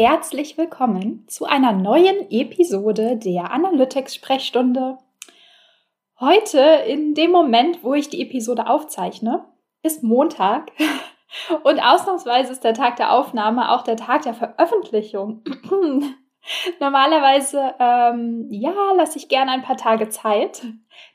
Herzlich 0.00 0.56
willkommen 0.56 1.26
zu 1.26 1.44
einer 1.44 1.72
neuen 1.72 2.30
Episode 2.30 3.16
der 3.16 3.50
Analytics 3.50 4.14
Sprechstunde. 4.14 4.96
Heute 6.20 6.60
in 6.86 7.14
dem 7.14 7.32
Moment, 7.32 7.82
wo 7.82 7.94
ich 7.94 8.08
die 8.08 8.22
Episode 8.22 8.68
aufzeichne, 8.68 9.44
ist 9.82 10.04
Montag 10.04 10.70
und 11.64 11.80
ausnahmsweise 11.80 12.52
ist 12.52 12.62
der 12.62 12.74
Tag 12.74 12.94
der 12.94 13.12
Aufnahme 13.12 13.72
auch 13.72 13.82
der 13.82 13.96
Tag 13.96 14.22
der 14.22 14.34
Veröffentlichung. 14.34 15.42
Normalerweise, 16.78 17.74
ähm, 17.80 18.46
ja, 18.50 18.92
lasse 18.96 19.18
ich 19.18 19.28
gerne 19.28 19.50
ein 19.50 19.62
paar 19.62 19.78
Tage 19.78 20.10
Zeit, 20.10 20.62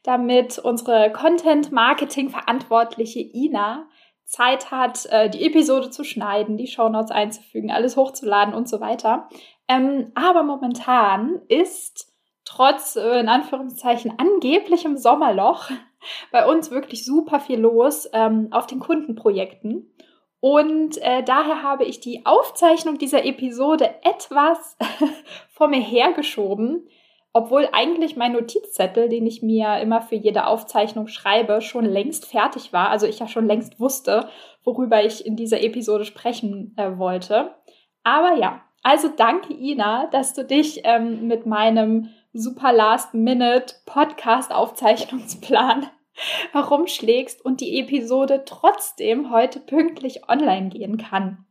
damit 0.04 0.59
unsere 0.59 1.09
Content-Marketing-Verantwortliche 1.14 3.22
Ina 3.22 3.88
Zeit 4.34 4.72
hat, 4.72 5.06
äh, 5.12 5.30
die 5.30 5.45
Episode 5.45 5.92
zu 5.92 6.03
schneiden, 6.03 6.58
die 6.58 6.66
Shownotes 6.66 7.12
einzufügen, 7.12 7.70
alles 7.70 7.95
hochzuladen 7.95 8.56
und 8.56 8.67
so 8.67 8.81
weiter. 8.81 9.30
Ähm, 9.67 10.12
aber 10.16 10.42
momentan 10.42 11.39
ist 11.50 12.12
trotz, 12.44 12.95
äh, 12.95 13.20
in 13.20 13.30
Anführungszeichen, 13.30 14.17
angeblichem 14.17 14.98
Sommerloch 14.98 15.70
bei 16.31 16.48
uns 16.48 16.72
wirklich 16.72 17.06
super 17.06 17.39
viel 17.39 17.59
los 17.59 18.09
ähm, 18.11 18.48
auf 18.50 18.66
den 18.66 18.80
Kundenprojekten. 18.80 19.94
Und 20.39 20.98
äh, 20.98 21.22
daher 21.23 21.61
habe 21.61 21.86
ich 21.86 22.00
die 22.00 22.26
Aufzeichnung 22.26 22.98
dieser 22.98 23.23
Episode 23.26 23.94
etwas 24.02 24.78
vor 25.52 25.67
mir 25.67 25.80
hergeschoben, 25.80 26.89
obwohl 27.34 27.67
eigentlich 27.72 28.16
mein 28.16 28.34
Notizzettel, 28.34 29.09
den 29.09 29.26
ich 29.26 29.42
mir 29.42 29.80
immer 29.80 30.02
für 30.02 30.16
jede 30.16 30.45
Aufzeichnung 30.45 31.08
schreibe, 31.08 31.62
schon 31.62 31.84
längst 31.84 32.28
fertig 32.28 32.72
war. 32.72 32.89
Also 32.89 33.08
ich 33.08 33.20
ja 33.20 33.28
schon 33.28 33.48
längst 33.48 33.80
wusste, 33.80 34.30
worüber 34.64 35.03
ich 35.03 35.26
in 35.26 35.36
dieser 35.36 35.61
Episode 35.61 36.06
sprechen 36.06 36.76
äh, 36.78 36.98
wollte. 36.98 37.56
Aber 38.04 38.38
ja, 38.38 38.61
also 38.84 39.08
danke 39.08 39.54
Ina, 39.54 40.08
dass 40.08 40.36
du 40.36 40.45
dich 40.45 40.81
ähm, 40.84 41.28
mit 41.28 41.48
meinem 41.48 42.09
super 42.34 42.72
Last-Minute 42.72 43.76
Podcast-Aufzeichnungsplan 43.86 45.88
herumschlägst 46.52 47.44
und 47.44 47.61
die 47.61 47.80
Episode 47.80 48.44
trotzdem 48.45 49.31
heute 49.31 49.59
pünktlich 49.59 50.30
online 50.30 50.70
gehen 50.70 50.98
kann. 50.98 51.45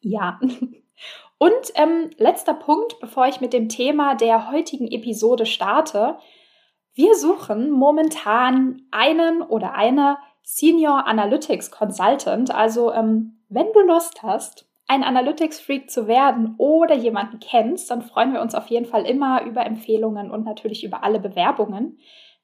Ja. 0.00 0.38
Und 1.42 1.72
ähm, 1.74 2.10
letzter 2.18 2.52
Punkt, 2.52 3.00
bevor 3.00 3.26
ich 3.26 3.40
mit 3.40 3.54
dem 3.54 3.70
Thema 3.70 4.14
der 4.14 4.52
heutigen 4.52 4.86
Episode 4.86 5.46
starte. 5.46 6.18
Wir 6.92 7.14
suchen 7.14 7.70
momentan 7.70 8.82
einen 8.90 9.40
oder 9.40 9.72
eine 9.74 10.18
Senior 10.42 11.06
Analytics 11.06 11.70
Consultant. 11.70 12.54
Also 12.54 12.92
ähm, 12.92 13.40
wenn 13.48 13.72
du 13.72 13.80
Lust 13.80 14.22
hast, 14.22 14.68
ein 14.86 15.02
Analytics 15.02 15.60
Freak 15.60 15.90
zu 15.90 16.06
werden 16.06 16.56
oder 16.58 16.94
jemanden 16.94 17.38
kennst, 17.38 17.90
dann 17.90 18.02
freuen 18.02 18.34
wir 18.34 18.42
uns 18.42 18.54
auf 18.54 18.66
jeden 18.66 18.84
Fall 18.84 19.06
immer 19.06 19.42
über 19.46 19.64
Empfehlungen 19.64 20.30
und 20.30 20.44
natürlich 20.44 20.84
über 20.84 21.04
alle 21.04 21.20
Bewerbungen. 21.20 21.96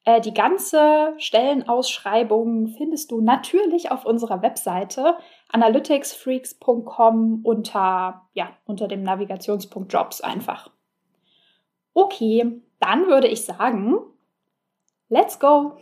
Äh, 0.05 0.21
die 0.21 0.33
ganze 0.33 1.13
Stellenausschreibung 1.17 2.69
findest 2.69 3.11
du 3.11 3.21
natürlich 3.21 3.91
auf 3.91 4.05
unserer 4.05 4.41
Webseite 4.41 5.17
analyticsfreaks.com 5.49 7.41
unter, 7.43 8.27
ja, 8.33 8.49
unter 8.65 8.87
dem 8.87 9.03
Navigationspunkt 9.03 9.91
Jobs 9.93 10.21
einfach. 10.21 10.71
Okay, 11.93 12.61
dann 12.79 13.07
würde 13.07 13.27
ich 13.27 13.43
sagen, 13.43 13.95
let's 15.09 15.39
go! 15.39 15.77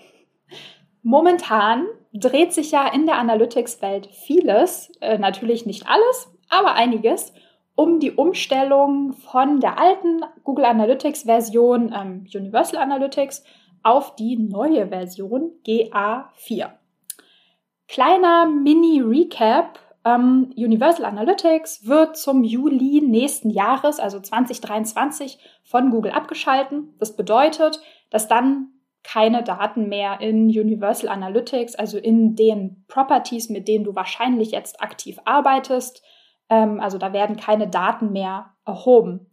Momentan 1.02 1.86
dreht 2.14 2.54
sich 2.54 2.72
ja 2.72 2.88
in 2.88 3.06
der 3.06 3.18
Analytics-Welt 3.18 4.08
vieles, 4.08 4.92
äh, 5.02 5.18
natürlich 5.18 5.66
nicht 5.66 5.88
alles, 5.88 6.32
aber 6.50 6.74
einiges, 6.74 7.34
um 7.76 8.00
die 8.00 8.12
Umstellung 8.12 9.14
von 9.14 9.60
der 9.60 9.78
alten 9.78 10.22
Google 10.44 10.66
Analytics-Version 10.66 11.94
ähm, 11.94 12.26
Universal 12.34 12.82
Analytics 12.82 13.44
auf 13.84 14.16
die 14.16 14.38
neue 14.38 14.88
Version 14.88 15.52
GA4. 15.66 16.72
Kleiner 17.88 18.46
Mini-Recap. 18.46 19.80
Ähm, 20.04 20.54
Universal 20.56 21.06
Analytics 21.06 21.88
wird 21.88 22.16
zum 22.18 22.44
Juli 22.44 23.02
nächsten 23.02 23.50
Jahres, 23.50 24.00
also 24.00 24.20
2023, 24.20 25.40
von 25.64 25.90
Google 25.90 26.12
abgeschalten. 26.12 26.94
Das 27.00 27.16
bedeutet, 27.16 27.80
dass 28.12 28.28
dann 28.28 28.70
keine 29.04 29.44
Daten 29.44 29.88
mehr 29.88 30.20
in 30.22 30.48
Universal 30.48 31.10
Analytics, 31.10 31.76
also 31.76 31.98
in 31.98 32.36
den 32.36 32.86
Properties, 32.88 33.50
mit 33.50 33.68
denen 33.68 33.84
du 33.84 33.96
wahrscheinlich 33.96 34.52
jetzt 34.52 34.82
aktiv 34.82 35.18
arbeitest, 35.26 36.04
ähm, 36.50 36.80
also 36.80 36.98
da 36.98 37.14
werden 37.14 37.38
keine 37.38 37.68
Daten 37.68 38.12
mehr 38.12 38.54
erhoben. 38.66 39.32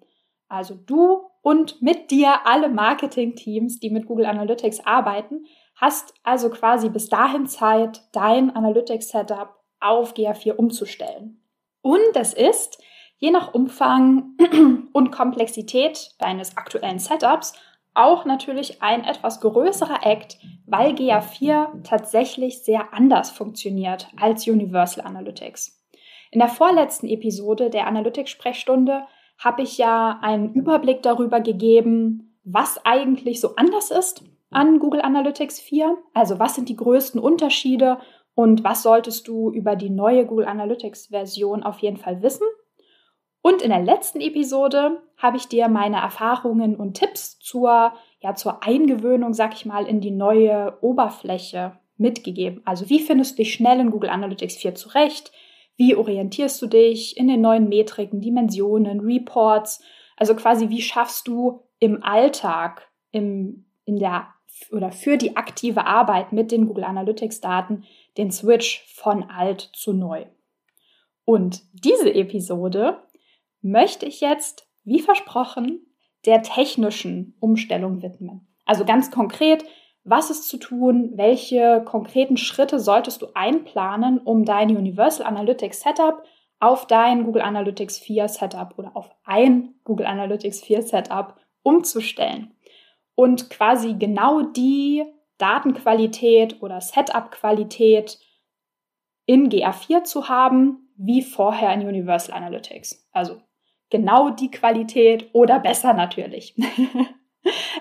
Also 0.49 0.75
du 0.75 1.23
und 1.41 1.83
mit 1.83 2.11
dir 2.11 2.47
alle 2.47 2.69
Marketing-Teams, 2.69 3.81
die 3.81 3.91
mit 3.91 4.07
Google 4.07 4.27
Analytics 4.27 4.81
arbeiten, 4.87 5.47
hast 5.83 6.15
also 6.23 6.49
quasi 6.49 6.89
bis 6.91 7.09
dahin 7.09 7.49
Zeit, 7.49 8.03
dein 8.13 8.55
Analytics-Setup 8.55 9.53
auf 9.81 10.15
GA4 10.15 10.53
umzustellen. 10.53 11.43
Und 11.81 12.15
es 12.15 12.33
ist, 12.35 12.81
je 13.19 13.33
nach 13.33 13.53
Umfang 13.53 14.37
und 14.93 15.11
Komplexität 15.11 16.15
deines 16.21 16.57
aktuellen 16.57 17.01
Setups, 17.01 17.55
auch 17.95 18.25
natürlich 18.25 18.81
ein 18.81 19.03
etwas 19.03 19.41
größerer 19.41 20.07
Act, 20.07 20.39
weil 20.67 20.93
GA4 20.93 21.83
tatsächlich 21.83 22.63
sehr 22.63 22.95
anders 22.95 23.31
funktioniert 23.31 24.07
als 24.21 24.47
Universal 24.47 25.05
Analytics. 25.05 25.83
In 26.31 26.39
der 26.39 26.49
vorletzten 26.49 27.09
Episode 27.09 27.71
der 27.71 27.89
Analytics-Sprechstunde 27.89 29.03
habe 29.37 29.63
ich 29.63 29.79
ja 29.79 30.21
einen 30.23 30.55
Überblick 30.55 31.03
darüber 31.03 31.41
gegeben, 31.41 32.39
was 32.45 32.81
eigentlich 32.85 33.41
so 33.41 33.57
anders 33.57 33.91
ist 33.91 34.23
an 34.53 34.79
Google 34.79 35.03
Analytics 35.03 35.61
4. 35.61 35.97
Also 36.15 36.39
was 36.39 36.55
sind 36.55 36.69
die 36.69 36.77
größten 36.77 37.21
Unterschiede 37.21 37.99
und 38.35 38.65
was 38.65 38.83
solltest 38.83 39.29
du 39.29 39.51
über 39.51 39.77
die 39.77 39.91
neue 39.91 40.27
Google 40.27 40.47
Analytics 40.47 41.09
Version 41.09 41.63
auf 41.63 41.79
jeden 41.81 41.99
Fall 41.99 42.23
wissen. 42.23 42.47
Und 43.43 43.61
in 43.61 43.71
der 43.71 43.83
letzten 43.83 44.21
Episode 44.21 45.03
habe 45.17 45.37
ich 45.37 45.49
dir 45.49 45.69
meine 45.69 45.97
Erfahrungen 45.97 46.77
und 46.77 46.95
Tipps 46.95 47.39
zur, 47.41 47.93
ja, 48.21 48.35
zur 48.35 48.63
Eingewöhnung, 48.63 49.35
sag 49.35 49.55
ich 49.55 49.67
mal, 49.67 49.87
in 49.87 50.01
die 50.01 50.13
neue 50.13 50.79
Oberfläche 50.81 51.79
mitgegeben. 51.97 52.63
Also 52.65 52.89
wie 52.89 53.01
findest 53.01 53.33
du 53.33 53.43
dich 53.43 53.55
schnell 53.55 53.81
in 53.81 53.91
Google 53.91 54.11
Analytics 54.11 54.57
4 54.57 54.75
zurecht? 54.77 55.33
Wie 55.77 55.97
orientierst 55.97 56.63
du 56.63 56.67
dich 56.67 57.17
in 57.17 57.27
den 57.27 57.41
neuen 57.41 57.69
Metriken, 57.69 58.21
Dimensionen, 58.21 59.01
Reports? 59.01 59.83
Also 60.17 60.37
quasi, 60.37 60.69
wie 60.69 60.83
schaffst 60.83 61.27
du 61.27 61.63
im 61.81 62.03
Alltag, 62.03 62.89
im, 63.11 63.67
in 63.85 63.99
der 63.99 64.29
oder 64.71 64.93
für 64.93 65.17
die 65.17 65.37
aktive 65.37 65.87
Arbeit 65.87 66.33
mit 66.33 66.53
den 66.53 66.67
Google 66.67 66.85
Analytics 66.85 67.41
Daten 67.41 67.85
den 68.17 68.31
Switch 68.31 68.85
von 68.95 69.25
alt 69.31 69.71
zu 69.73 69.93
neu. 69.93 70.27
Und 71.25 71.63
diese 71.73 72.13
Episode 72.15 73.03
möchte 73.61 74.07
ich 74.07 74.21
jetzt, 74.21 74.69
wie 74.85 75.01
versprochen, 75.01 75.87
der 76.27 76.43
technischen 76.43 77.37
Umstellung 77.41 78.03
widmen. 78.03 78.47
Also 78.65 78.85
ganz 78.85 79.11
konkret, 79.11 79.65
was 80.05 80.31
ist 80.31 80.49
zu 80.49 80.57
tun? 80.57 81.13
Welche 81.15 81.83
konkreten 81.85 82.37
Schritte 82.37 82.81
solltest 82.81 83.23
du 83.23 83.29
einplanen, 83.35 84.19
um 84.19 84.45
dein 84.45 84.77
Universal 84.77 85.27
Analytics 85.27 85.81
Setup 85.81 86.23
auf 86.59 86.87
dein 86.87 87.25
Google 87.25 87.43
Analytics 87.43 87.99
4 87.99 88.29
Setup 88.29 88.79
oder 88.79 88.97
auf 88.97 89.11
ein 89.25 89.75
Google 89.85 90.07
Analytics 90.07 90.61
4 90.63 90.83
Setup 90.83 91.37
umzustellen? 91.63 92.52
Und 93.15 93.51
quasi 93.51 93.95
genau 93.95 94.43
die 94.43 95.05
Datenqualität 95.39 96.63
oder 96.63 96.81
Setup-Qualität 96.81 98.19
in 99.27 99.51
GA4 99.51 100.05
zu 100.05 100.29
haben, 100.29 100.89
wie 100.97 101.23
vorher 101.23 101.73
in 101.75 101.87
Universal 101.87 102.37
Analytics. 102.37 103.09
Also 103.13 103.41
genau 103.91 104.31
die 104.31 104.51
Qualität 104.51 105.31
oder 105.33 105.59
besser 105.59 105.95
natürlich. 105.95 106.57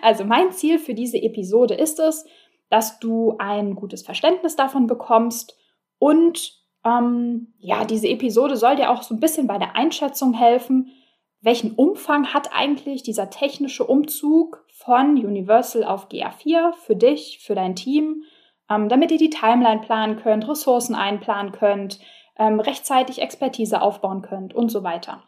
Also 0.01 0.25
mein 0.25 0.51
Ziel 0.51 0.79
für 0.79 0.95
diese 0.95 1.21
Episode 1.21 1.75
ist 1.75 1.99
es, 1.99 2.25
dass 2.69 2.99
du 2.99 3.35
ein 3.37 3.75
gutes 3.75 4.01
Verständnis 4.01 4.55
davon 4.55 4.87
bekommst 4.87 5.55
und 5.99 6.59
ähm, 6.83 7.53
ja, 7.59 7.85
diese 7.85 8.07
Episode 8.07 8.57
soll 8.57 8.75
dir 8.75 8.89
auch 8.89 9.03
so 9.03 9.13
ein 9.13 9.19
bisschen 9.19 9.45
bei 9.45 9.59
der 9.59 9.75
Einschätzung 9.75 10.33
helfen, 10.33 10.89
welchen 11.41 11.73
Umfang 11.73 12.33
hat 12.33 12.53
eigentlich 12.53 13.03
dieser 13.03 13.29
technische 13.29 13.83
Umzug 13.83 14.63
von 14.69 15.17
Universal 15.17 15.83
auf 15.83 16.07
GA4 16.07 16.73
für 16.73 16.95
dich, 16.95 17.39
für 17.41 17.55
dein 17.55 17.75
Team, 17.75 18.23
ähm, 18.69 18.89
damit 18.89 19.11
ihr 19.11 19.17
die 19.17 19.31
Timeline 19.31 19.81
planen 19.81 20.17
könnt, 20.17 20.47
Ressourcen 20.47 20.95
einplanen 20.95 21.51
könnt, 21.51 21.99
ähm, 22.37 22.59
rechtzeitig 22.59 23.21
Expertise 23.21 23.81
aufbauen 23.81 24.21
könnt 24.21 24.53
und 24.53 24.69
so 24.69 24.83
weiter. 24.83 25.23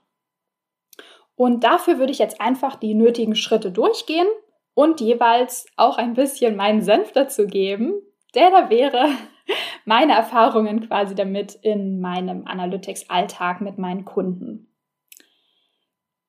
Und 1.36 1.64
dafür 1.64 1.98
würde 1.98 2.12
ich 2.12 2.20
jetzt 2.20 2.40
einfach 2.40 2.76
die 2.76 2.94
nötigen 2.94 3.36
Schritte 3.36 3.72
durchgehen 3.72 4.28
und 4.76 5.02
jeweils 5.02 5.66
auch 5.78 5.98
ein 5.98 6.14
bisschen 6.14 6.56
meinen 6.56 6.82
Senf 6.82 7.12
dazu 7.12 7.48
geben, 7.48 7.94
der 8.36 8.52
da 8.52 8.70
wäre, 8.70 9.10
meine 9.86 10.14
Erfahrungen 10.14 10.88
quasi 10.88 11.16
damit 11.16 11.56
in 11.56 12.00
meinem 12.00 12.46
Analytics-Alltag 12.46 13.62
mit 13.62 13.78
meinen 13.80 14.06
Kunden. 14.06 14.73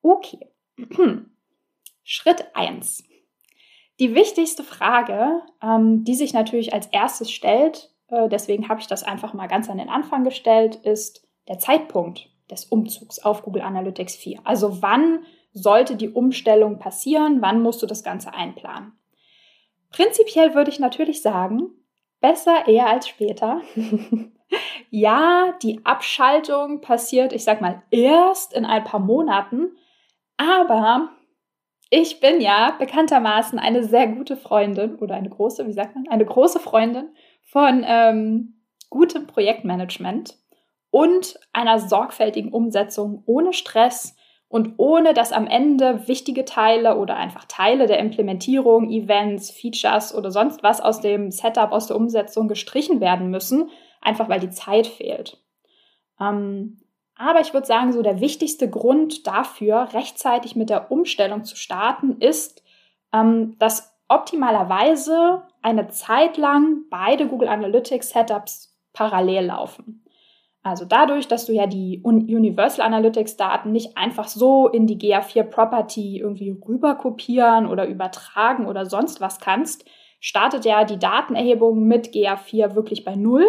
Okay. 0.05 0.51
Schritt 2.03 2.45
1. 2.53 3.03
Die 3.99 4.13
wichtigste 4.13 4.63
Frage, 4.63 5.41
ähm, 5.63 6.03
die 6.03 6.13
sich 6.13 6.31
natürlich 6.31 6.75
als 6.75 6.85
erstes 6.87 7.31
stellt, 7.31 7.91
äh, 8.09 8.29
deswegen 8.29 8.69
habe 8.69 8.79
ich 8.79 8.85
das 8.85 9.01
einfach 9.01 9.33
mal 9.33 9.47
ganz 9.47 9.67
an 9.67 9.79
den 9.79 9.89
Anfang 9.89 10.23
gestellt, 10.23 10.75
ist 10.75 11.27
der 11.47 11.57
Zeitpunkt 11.57 12.29
des 12.51 12.65
Umzugs 12.65 13.17
auf 13.17 13.41
Google 13.41 13.63
Analytics 13.63 14.15
4. 14.17 14.41
Also 14.43 14.83
wann 14.83 15.25
sollte 15.53 15.95
die 15.95 16.09
Umstellung 16.09 16.77
passieren? 16.77 17.41
Wann 17.41 17.63
musst 17.63 17.81
du 17.81 17.87
das 17.87 18.03
Ganze 18.03 18.31
einplanen? 18.31 18.91
Prinzipiell 19.89 20.53
würde 20.53 20.69
ich 20.69 20.79
natürlich 20.79 21.23
sagen, 21.23 21.71
besser 22.21 22.67
eher 22.67 22.87
als 22.89 23.07
später. 23.07 23.61
ja, 24.91 25.55
die 25.63 25.83
Abschaltung 25.83 26.81
passiert, 26.81 27.33
ich 27.33 27.43
sag 27.43 27.59
mal, 27.59 27.81
erst 27.89 28.53
in 28.53 28.65
ein 28.65 28.83
paar 28.83 28.99
Monaten, 28.99 29.71
aber 30.37 31.09
ich 31.89 32.19
bin 32.19 32.41
ja 32.41 32.75
bekanntermaßen 32.77 33.59
eine 33.59 33.83
sehr 33.83 34.07
gute 34.07 34.35
Freundin 34.37 34.95
oder 34.95 35.15
eine 35.15 35.29
große, 35.29 35.65
wie 35.67 35.73
sagt 35.73 35.95
man, 35.95 36.07
eine 36.09 36.25
große 36.25 36.59
Freundin 36.59 37.09
von 37.43 37.83
ähm, 37.87 38.61
gutem 38.89 39.27
Projektmanagement 39.27 40.37
und 40.89 41.39
einer 41.53 41.79
sorgfältigen 41.79 42.51
Umsetzung 42.51 43.23
ohne 43.25 43.53
Stress 43.53 44.15
und 44.47 44.75
ohne 44.77 45.13
dass 45.13 45.31
am 45.31 45.47
Ende 45.47 46.07
wichtige 46.07 46.45
Teile 46.45 46.97
oder 46.97 47.17
einfach 47.17 47.45
Teile 47.45 47.87
der 47.87 47.99
Implementierung, 47.99 48.89
Events, 48.89 49.51
Features 49.51 50.15
oder 50.15 50.31
sonst 50.31 50.63
was 50.63 50.81
aus 50.81 51.01
dem 51.01 51.31
Setup, 51.31 51.71
aus 51.71 51.87
der 51.87 51.97
Umsetzung 51.97 52.47
gestrichen 52.47 53.01
werden 53.01 53.29
müssen, 53.29 53.69
einfach 54.01 54.29
weil 54.29 54.39
die 54.39 54.51
Zeit 54.51 54.87
fehlt. 54.87 55.43
Ähm, 56.19 56.77
aber 57.15 57.39
ich 57.39 57.53
würde 57.53 57.67
sagen, 57.67 57.93
so 57.93 58.01
der 58.01 58.19
wichtigste 58.19 58.69
Grund 58.69 59.25
dafür, 59.25 59.89
rechtzeitig 59.93 60.55
mit 60.55 60.69
der 60.69 60.91
Umstellung 60.91 61.43
zu 61.45 61.55
starten, 61.55 62.17
ist, 62.19 62.63
ähm, 63.13 63.55
dass 63.59 63.93
optimalerweise 64.07 65.43
eine 65.61 65.87
Zeit 65.87 66.37
lang 66.37 66.83
beide 66.89 67.27
Google 67.27 67.47
Analytics 67.47 68.09
Setups 68.09 68.77
parallel 68.93 69.45
laufen. 69.45 70.05
Also 70.65 70.83
dadurch, 70.83 71.27
dass 71.27 71.45
du 71.45 71.53
ja 71.53 71.67
die 71.67 72.01
Universal 72.03 72.85
Analytics 72.85 73.37
Daten 73.37 73.71
nicht 73.71 73.97
einfach 73.97 74.27
so 74.27 74.67
in 74.67 74.87
die 74.87 74.97
GA4 74.97 75.43
Property 75.43 76.17
irgendwie 76.17 76.59
rüberkopieren 76.67 77.67
oder 77.67 77.87
übertragen 77.87 78.65
oder 78.65 78.87
sonst 78.87 79.21
was 79.21 79.39
kannst, 79.39 79.85
startet 80.19 80.65
ja 80.65 80.83
die 80.83 80.97
Datenerhebung 80.97 81.83
mit 81.83 82.07
GA4 82.07 82.73
wirklich 82.73 83.05
bei 83.05 83.15
Null. 83.15 83.45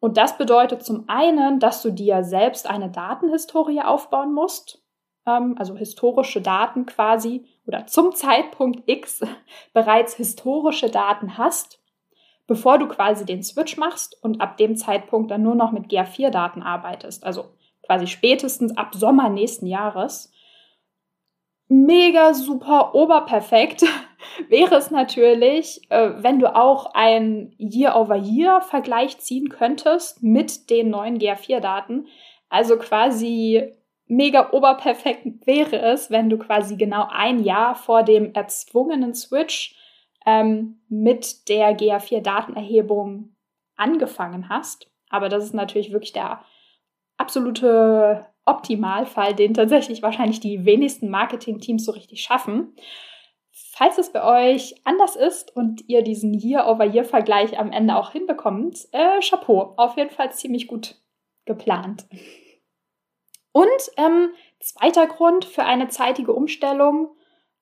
Und 0.00 0.16
das 0.16 0.36
bedeutet 0.38 0.82
zum 0.82 1.04
einen, 1.08 1.60
dass 1.60 1.82
du 1.82 1.90
dir 1.90 2.24
selbst 2.24 2.68
eine 2.68 2.90
Datenhistorie 2.90 3.82
aufbauen 3.82 4.32
musst, 4.32 4.82
ähm, 5.26 5.54
also 5.58 5.76
historische 5.76 6.40
Daten 6.40 6.86
quasi 6.86 7.46
oder 7.66 7.86
zum 7.86 8.14
Zeitpunkt 8.14 8.82
X 8.88 9.20
bereits 9.72 10.14
historische 10.14 10.90
Daten 10.90 11.38
hast 11.38 11.80
bevor 12.50 12.78
du 12.78 12.88
quasi 12.88 13.24
den 13.24 13.44
Switch 13.44 13.76
machst 13.76 14.16
und 14.24 14.40
ab 14.40 14.56
dem 14.56 14.74
Zeitpunkt 14.74 15.30
dann 15.30 15.44
nur 15.44 15.54
noch 15.54 15.70
mit 15.70 15.86
GA4-Daten 15.86 16.64
arbeitest, 16.64 17.22
also 17.22 17.44
quasi 17.86 18.08
spätestens 18.08 18.76
ab 18.76 18.92
Sommer 18.92 19.28
nächsten 19.28 19.66
Jahres. 19.66 20.32
Mega 21.72 22.34
super 22.34 22.96
oberperfekt 22.96 23.84
wäre 24.48 24.74
es 24.74 24.90
natürlich, 24.90 25.80
äh, 25.88 26.10
wenn 26.16 26.40
du 26.40 26.52
auch 26.52 26.94
ein 26.94 27.54
Year-over-Year-Vergleich 27.58 29.18
ziehen 29.18 29.50
könntest 29.50 30.20
mit 30.20 30.68
den 30.68 30.90
neuen 30.90 31.18
GA4-Daten. 31.18 32.08
Also 32.48 32.76
quasi 32.76 33.72
mega 34.06 34.50
oberperfekt 34.50 35.46
wäre 35.46 35.78
es, 35.80 36.10
wenn 36.10 36.28
du 36.28 36.38
quasi 36.38 36.76
genau 36.76 37.06
ein 37.08 37.44
Jahr 37.44 37.76
vor 37.76 38.02
dem 38.02 38.34
erzwungenen 38.34 39.14
Switch 39.14 39.76
ähm, 40.26 40.80
mit 40.88 41.48
der 41.48 41.78
GA4-Datenerhebung 41.78 43.36
angefangen 43.76 44.48
hast. 44.48 44.90
Aber 45.08 45.28
das 45.28 45.44
ist 45.44 45.54
natürlich 45.54 45.92
wirklich 45.92 46.12
der 46.12 46.44
absolute 47.16 48.26
Optimalfall, 48.50 49.34
den 49.34 49.54
tatsächlich 49.54 50.02
wahrscheinlich 50.02 50.40
die 50.40 50.64
wenigsten 50.64 51.08
Marketing-Teams 51.08 51.84
so 51.84 51.92
richtig 51.92 52.22
schaffen. 52.22 52.74
Falls 53.50 53.98
es 53.98 54.12
bei 54.12 54.52
euch 54.52 54.74
anders 54.84 55.16
ist 55.16 55.56
und 55.56 55.88
ihr 55.88 56.02
diesen 56.02 56.34
Year-over-Year-Vergleich 56.34 57.58
am 57.58 57.72
Ende 57.72 57.96
auch 57.96 58.12
hinbekommt, 58.12 58.88
äh, 58.92 59.20
Chapeau, 59.20 59.74
auf 59.76 59.96
jeden 59.96 60.10
Fall 60.10 60.32
ziemlich 60.32 60.66
gut 60.66 60.96
geplant. 61.46 62.06
Und 63.52 63.68
ähm, 63.96 64.30
zweiter 64.60 65.06
Grund 65.06 65.44
für 65.44 65.64
eine 65.64 65.88
zeitige 65.88 66.32
Umstellung, 66.32 67.16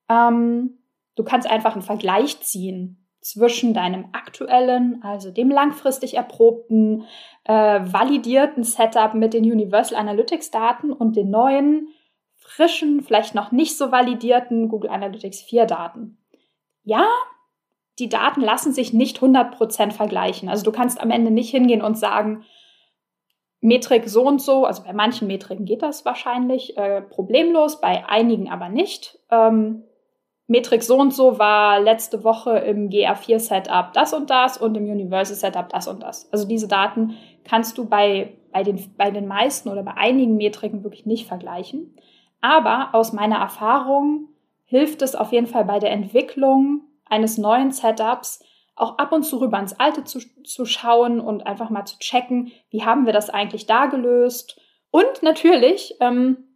ähm, 0.08 0.78
Du 1.18 1.24
kannst 1.24 1.50
einfach 1.50 1.72
einen 1.72 1.82
Vergleich 1.82 2.38
ziehen 2.42 3.07
zwischen 3.32 3.74
deinem 3.74 4.06
aktuellen, 4.12 5.02
also 5.02 5.30
dem 5.30 5.50
langfristig 5.50 6.14
erprobten, 6.16 7.04
äh, 7.44 7.52
validierten 7.52 8.64
Setup 8.64 9.12
mit 9.14 9.34
den 9.34 9.44
Universal 9.44 9.98
Analytics 9.98 10.50
Daten 10.50 10.92
und 10.92 11.16
den 11.16 11.30
neuen, 11.30 11.88
frischen, 12.36 13.02
vielleicht 13.02 13.34
noch 13.34 13.52
nicht 13.52 13.76
so 13.76 13.92
validierten 13.92 14.68
Google 14.68 14.90
Analytics 14.90 15.42
4 15.42 15.66
Daten. 15.66 16.18
Ja, 16.84 17.06
die 17.98 18.08
Daten 18.08 18.40
lassen 18.40 18.72
sich 18.72 18.94
nicht 18.94 19.18
100% 19.18 19.90
vergleichen. 19.90 20.48
Also 20.48 20.64
du 20.64 20.72
kannst 20.72 21.00
am 21.00 21.10
Ende 21.10 21.30
nicht 21.30 21.50
hingehen 21.50 21.82
und 21.82 21.98
sagen, 21.98 22.44
Metrik 23.60 24.08
so 24.08 24.22
und 24.22 24.40
so, 24.40 24.64
also 24.64 24.84
bei 24.84 24.92
manchen 24.92 25.26
Metriken 25.26 25.66
geht 25.66 25.82
das 25.82 26.04
wahrscheinlich 26.04 26.78
äh, 26.78 27.02
problemlos, 27.02 27.80
bei 27.80 28.08
einigen 28.08 28.48
aber 28.48 28.68
nicht. 28.68 29.18
Ähm, 29.30 29.84
Metrik 30.48 30.82
so 30.82 30.96
und 30.96 31.12
so 31.12 31.38
war 31.38 31.78
letzte 31.78 32.24
Woche 32.24 32.58
im 32.58 32.88
GA4 32.88 33.38
Setup 33.38 33.92
das 33.92 34.14
und 34.14 34.30
das 34.30 34.56
und 34.56 34.76
im 34.76 34.84
Universal 34.84 35.36
Setup 35.36 35.68
das 35.68 35.86
und 35.86 36.02
das. 36.02 36.32
Also 36.32 36.48
diese 36.48 36.66
Daten 36.66 37.16
kannst 37.44 37.76
du 37.76 37.84
bei, 37.84 38.32
bei, 38.50 38.62
den, 38.62 38.94
bei 38.96 39.10
den 39.10 39.28
meisten 39.28 39.68
oder 39.68 39.82
bei 39.82 39.94
einigen 39.94 40.36
Metriken 40.36 40.84
wirklich 40.84 41.04
nicht 41.04 41.28
vergleichen. 41.28 41.94
Aber 42.40 42.94
aus 42.94 43.12
meiner 43.12 43.36
Erfahrung 43.36 44.28
hilft 44.64 45.02
es 45.02 45.14
auf 45.14 45.32
jeden 45.32 45.46
Fall 45.46 45.66
bei 45.66 45.78
der 45.78 45.90
Entwicklung 45.90 46.80
eines 47.04 47.36
neuen 47.36 47.70
Setups 47.70 48.42
auch 48.74 48.96
ab 48.96 49.12
und 49.12 49.24
zu 49.24 49.38
rüber 49.40 49.58
ins 49.58 49.78
alte 49.78 50.04
zu, 50.04 50.20
zu 50.44 50.64
schauen 50.64 51.20
und 51.20 51.46
einfach 51.46 51.68
mal 51.68 51.84
zu 51.84 51.98
checken, 51.98 52.52
wie 52.70 52.84
haben 52.84 53.06
wir 53.06 53.12
das 53.12 53.28
eigentlich 53.28 53.66
da 53.66 53.86
gelöst. 53.86 54.58
Und 54.90 55.22
natürlich 55.22 55.96
ähm, 56.00 56.48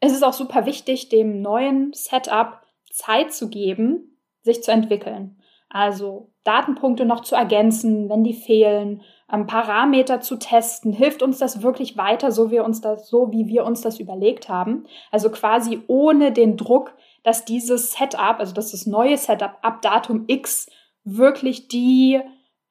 es 0.00 0.12
ist 0.12 0.22
auch 0.22 0.32
super 0.32 0.66
wichtig, 0.66 1.10
dem 1.10 1.42
neuen 1.42 1.92
Setup 1.92 2.59
Zeit 2.90 3.32
zu 3.32 3.48
geben, 3.48 4.18
sich 4.42 4.62
zu 4.62 4.70
entwickeln. 4.70 5.40
Also 5.68 6.32
Datenpunkte 6.44 7.04
noch 7.04 7.20
zu 7.20 7.36
ergänzen, 7.36 8.08
wenn 8.08 8.24
die 8.24 8.34
fehlen, 8.34 9.02
ähm, 9.32 9.46
Parameter 9.46 10.20
zu 10.20 10.36
testen, 10.36 10.92
hilft 10.92 11.22
uns 11.22 11.38
das 11.38 11.62
wirklich 11.62 11.96
weiter, 11.96 12.32
so 12.32 12.50
wie, 12.50 12.58
uns 12.60 12.80
das, 12.80 13.08
so 13.08 13.30
wie 13.30 13.46
wir 13.46 13.64
uns 13.64 13.80
das 13.80 14.00
überlegt 14.00 14.48
haben. 14.48 14.86
Also 15.12 15.30
quasi 15.30 15.80
ohne 15.86 16.32
den 16.32 16.56
Druck, 16.56 16.94
dass 17.22 17.44
dieses 17.44 17.92
Setup, 17.92 18.38
also 18.38 18.52
dass 18.52 18.72
das 18.72 18.86
neue 18.86 19.16
Setup 19.16 19.58
ab 19.62 19.82
Datum 19.82 20.24
X 20.26 20.68
wirklich 21.04 21.68
die 21.68 22.20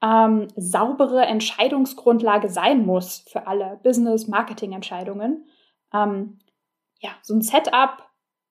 ähm, 0.02 0.48
saubere 0.56 1.26
Entscheidungsgrundlage 1.26 2.50
sein 2.50 2.86
muss 2.86 3.26
für 3.30 3.48
alle 3.48 3.80
Business-Marketing-Entscheidungen. 3.84 5.46
Ähm, 5.94 6.40
ja, 7.00 7.12
so 7.22 7.34
ein 7.34 7.42
Setup 7.42 8.09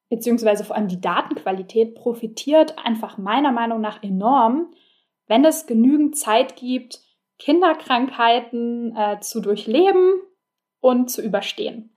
beziehungsweise 0.09 0.65
vor 0.65 0.77
allem 0.77 0.89
die 0.89 1.01
Datenqualität 1.01 1.95
profitiert 1.95 2.79
einfach 2.79 3.19
meiner 3.19 3.53
Meinung 3.53 3.81
nach 3.81 4.03
enorm, 4.03 4.73
wenn 5.27 5.45
es 5.45 5.67
genügend 5.67 6.17
Zeit 6.17 6.57
gibt, 6.57 7.01
Kinderkrankheiten 7.39 8.97
äh, 8.97 9.21
zu 9.21 9.41
durchleben 9.41 10.21
und 10.81 11.11
zu 11.11 11.23
überstehen. 11.23 11.97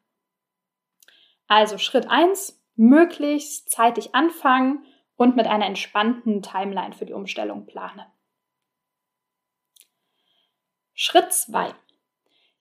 Also 1.48 1.77
Schritt 1.77 2.10
eins: 2.10 2.62
möglichst 2.75 3.70
zeitig 3.70 4.13
anfangen 4.13 4.86
und 5.15 5.36
mit 5.36 5.48
einer 5.48 5.65
entspannten 5.65 6.41
Timeline 6.41 6.94
für 6.94 7.06
die 7.06 7.13
Umstellung 7.13 7.65
planen. 7.65 8.06
Schritt 10.94 11.32
zwei: 11.34 11.74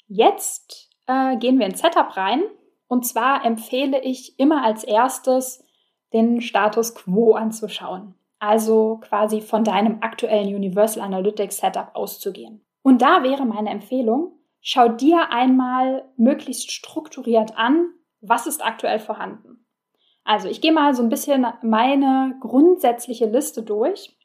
Jetzt 0.07 0.91
äh, 1.07 1.37
gehen 1.37 1.59
wir 1.59 1.67
ins 1.67 1.81
Setup 1.81 2.17
rein 2.17 2.43
und 2.91 3.07
zwar 3.07 3.45
empfehle 3.45 4.03
ich 4.03 4.37
immer 4.41 4.65
als 4.65 4.83
erstes, 4.83 5.65
den 6.13 6.41
Status 6.41 6.97
quo 6.97 7.35
anzuschauen. 7.35 8.17
Also 8.41 8.99
quasi 9.01 9.43
von 9.43 9.63
deinem 9.63 9.99
aktuellen 10.01 10.53
Universal 10.53 11.05
Analytics 11.05 11.59
Setup 11.59 11.91
auszugehen. 11.95 12.65
Und 12.83 13.01
da 13.01 13.23
wäre 13.23 13.47
meine 13.47 13.71
Empfehlung, 13.71 14.33
schau 14.61 14.89
dir 14.89 15.31
einmal 15.31 16.05
möglichst 16.17 16.73
strukturiert 16.73 17.57
an, 17.57 17.93
was 18.23 18.49
ist 18.49 18.65
aktuell 18.65 18.99
vorhanden. 18.99 19.65
Also 20.25 20.49
ich 20.49 20.61
gehe 20.61 20.73
mal 20.73 20.93
so 20.93 21.05
ein 21.05 21.11
bisschen 21.11 21.47
meine 21.63 22.35
grundsätzliche 22.41 23.27
Liste 23.27 23.63
durch, 23.63 24.19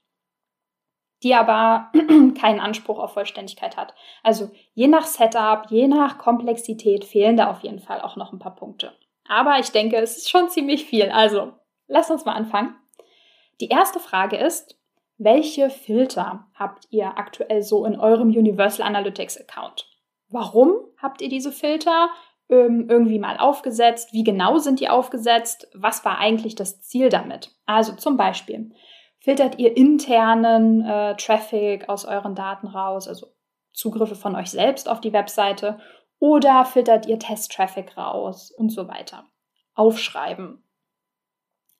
die 1.25 1.34
aber 1.34 1.91
keinen 2.39 2.60
Anspruch 2.60 3.00
auf 3.00 3.13
Vollständigkeit 3.13 3.75
hat. 3.75 3.96
Also 4.22 4.51
je 4.75 4.88
nach 4.88 5.05
Setup, 5.05 5.65
je 5.70 5.88
nach 5.88 6.20
Komplexität 6.20 7.03
fehlen 7.03 7.36
da 7.36 7.50
auf 7.50 7.62
jeden 7.62 7.79
Fall 7.79 8.00
auch 8.00 8.15
noch 8.15 8.32
ein 8.32 8.38
paar 8.38 8.55
Punkte. 8.55 8.94
Aber 9.27 9.58
ich 9.60 9.72
denke, 9.72 9.98
es 9.98 10.17
ist 10.17 10.29
schon 10.29 10.50
ziemlich 10.50 10.86
viel. 10.86 11.10
Also, 11.10 11.53
lasst 11.88 12.12
uns 12.12 12.25
mal 12.25 12.36
anfangen. 12.36 12.75
Die 13.60 13.70
erste 13.70 14.00
Frage 14.00 14.38
ist, 14.38 14.79
welche 15.17 15.72
Filter 15.72 16.46
habt 16.53 16.86
ihr 16.91 17.17
aktuell 17.17 17.63
so 17.63 17.86
in 17.86 18.00
eurem 18.00 18.27
Universal 18.27 18.86
Analytics 18.86 19.41
Account? 19.41 19.88
Warum 20.29 20.75
habt 21.01 21.22
ihr 21.22 21.29
diese 21.29 21.51
Filter 21.51 22.10
ähm, 22.50 22.86
irgendwie 22.88 23.17
mal 23.17 23.38
aufgesetzt? 23.38 24.13
Wie 24.13 24.24
genau 24.24 24.60
sind 24.60 24.79
die 24.79 24.89
aufgesetzt? 24.89 25.70
Was 25.74 26.05
war 26.05 26.20
eigentlich 26.20 26.53
das 26.53 26.82
Ziel 26.82 27.10
damit? 27.10 27.50
Also 27.65 27.96
zum 27.96 28.15
Beispiel, 28.15 28.74
filtert 29.25 29.58
ihr 29.58 29.75
internen 29.75 30.86
äh, 30.86 31.15
Traffic 31.15 31.89
aus 31.89 32.05
euren 32.05 32.36
Daten 32.36 32.67
raus, 32.67 33.08
also 33.08 33.34
Zugriffe 33.74 34.13
von 34.13 34.36
euch 34.36 34.51
selbst 34.51 34.88
auf 34.88 35.01
die 35.01 35.13
Webseite, 35.13 35.79
oder 36.20 36.63
filtert 36.63 37.08
ihr 37.08 37.17
Test-Traffic 37.17 37.98
raus 37.98 38.51
und 38.51 38.70
so 38.70 38.88
weiter. 38.88 39.25
Aufschreiben. 39.74 40.63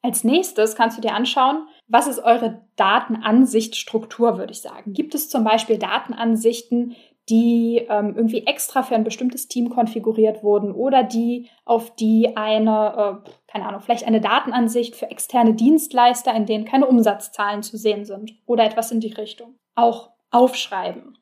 Als 0.02 0.24
nächstes 0.24 0.76
kannst 0.76 0.98
du 0.98 1.04
dir 1.04 1.14
anschauen, 1.14 1.68
was 1.88 2.08
ist 2.08 2.18
eure 2.20 2.64
Datenansichtstruktur, 2.78 4.40
würde 4.40 4.52
ich 4.52 4.62
sagen. 4.62 4.94
Gibt 4.94 5.14
es 5.14 5.30
zum 5.30 5.44
Beispiel 5.44 5.78
Datenansichten, 5.78 6.96
die 7.30 7.86
ähm, 7.90 8.16
irgendwie 8.16 8.48
extra 8.48 8.82
für 8.82 8.96
ein 8.96 9.04
bestimmtes 9.04 9.48
Team 9.48 9.70
konfiguriert 9.70 10.42
wurden 10.42 10.72
oder 10.72 11.04
die, 11.04 11.48
auf 11.64 11.96
die 11.96 12.36
eine, 12.36 13.24
äh, 13.24 13.30
keine 13.56 13.70
Ahnung, 13.70 13.80
vielleicht 13.80 14.06
eine 14.06 14.20
Datenansicht 14.20 14.98
für 14.98 15.10
externe 15.10 15.54
Dienstleister, 15.54 16.36
in 16.36 16.46
denen 16.46 16.66
keine 16.66 16.88
Umsatzzahlen 16.88 17.64
zu 17.64 17.78
sehen 17.78 18.04
sind 18.04 18.34
oder 18.46 18.66
etwas 18.66 18.92
in 18.92 19.00
die 19.00 19.14
Richtung. 19.14 19.56
Auch 19.76 20.10
aufschreiben. 20.30 21.18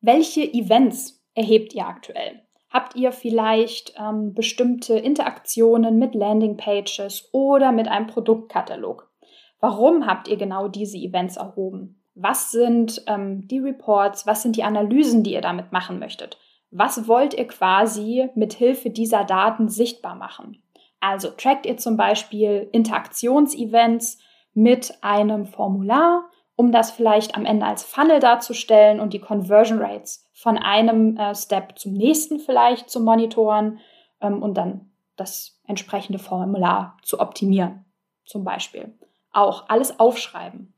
Welche 0.00 0.42
Events 0.42 1.20
erhebt 1.34 1.74
ihr 1.74 1.88
aktuell? 1.88 2.42
Habt 2.70 2.94
ihr 2.94 3.10
vielleicht 3.10 3.92
ähm, 3.98 4.34
bestimmte 4.34 4.94
Interaktionen 5.00 5.98
mit 5.98 6.14
Landingpages 6.14 7.30
oder 7.32 7.72
mit 7.72 7.88
einem 7.88 8.06
Produktkatalog? 8.06 9.10
Warum 9.58 10.06
habt 10.06 10.28
ihr 10.28 10.36
genau 10.36 10.68
diese 10.68 10.96
Events 10.96 11.38
erhoben? 11.38 12.04
Was 12.14 12.52
sind 12.52 13.02
ähm, 13.08 13.48
die 13.48 13.58
Reports? 13.58 14.28
Was 14.28 14.42
sind 14.42 14.54
die 14.54 14.62
Analysen, 14.62 15.24
die 15.24 15.32
ihr 15.32 15.42
damit 15.42 15.72
machen 15.72 15.98
möchtet? 15.98 16.38
Was 16.70 17.08
wollt 17.08 17.34
ihr 17.34 17.48
quasi 17.48 18.28
mit 18.36 18.52
Hilfe 18.52 18.90
dieser 18.90 19.24
Daten 19.24 19.68
sichtbar 19.68 20.14
machen? 20.14 20.62
Also 21.00 21.30
trackt 21.30 21.66
ihr 21.66 21.76
zum 21.76 21.96
Beispiel 21.96 22.68
Interaktionsevents 22.72 24.18
mit 24.52 24.94
einem 25.02 25.46
Formular 25.46 26.30
um 26.60 26.72
das 26.72 26.90
vielleicht 26.90 27.36
am 27.36 27.46
Ende 27.46 27.64
als 27.64 27.84
Funnel 27.84 28.20
darzustellen 28.20 29.00
und 29.00 29.14
die 29.14 29.18
Conversion 29.18 29.80
Rates 29.80 30.28
von 30.34 30.58
einem 30.58 31.16
äh, 31.16 31.34
Step 31.34 31.78
zum 31.78 31.94
nächsten 31.94 32.38
vielleicht 32.38 32.90
zu 32.90 33.00
monitoren 33.00 33.78
ähm, 34.20 34.42
und 34.42 34.58
dann 34.58 34.90
das 35.16 35.58
entsprechende 35.66 36.18
Formular 36.18 36.98
zu 37.02 37.18
optimieren, 37.18 37.86
zum 38.26 38.44
Beispiel. 38.44 38.92
Auch 39.32 39.70
alles 39.70 39.98
aufschreiben. 39.98 40.74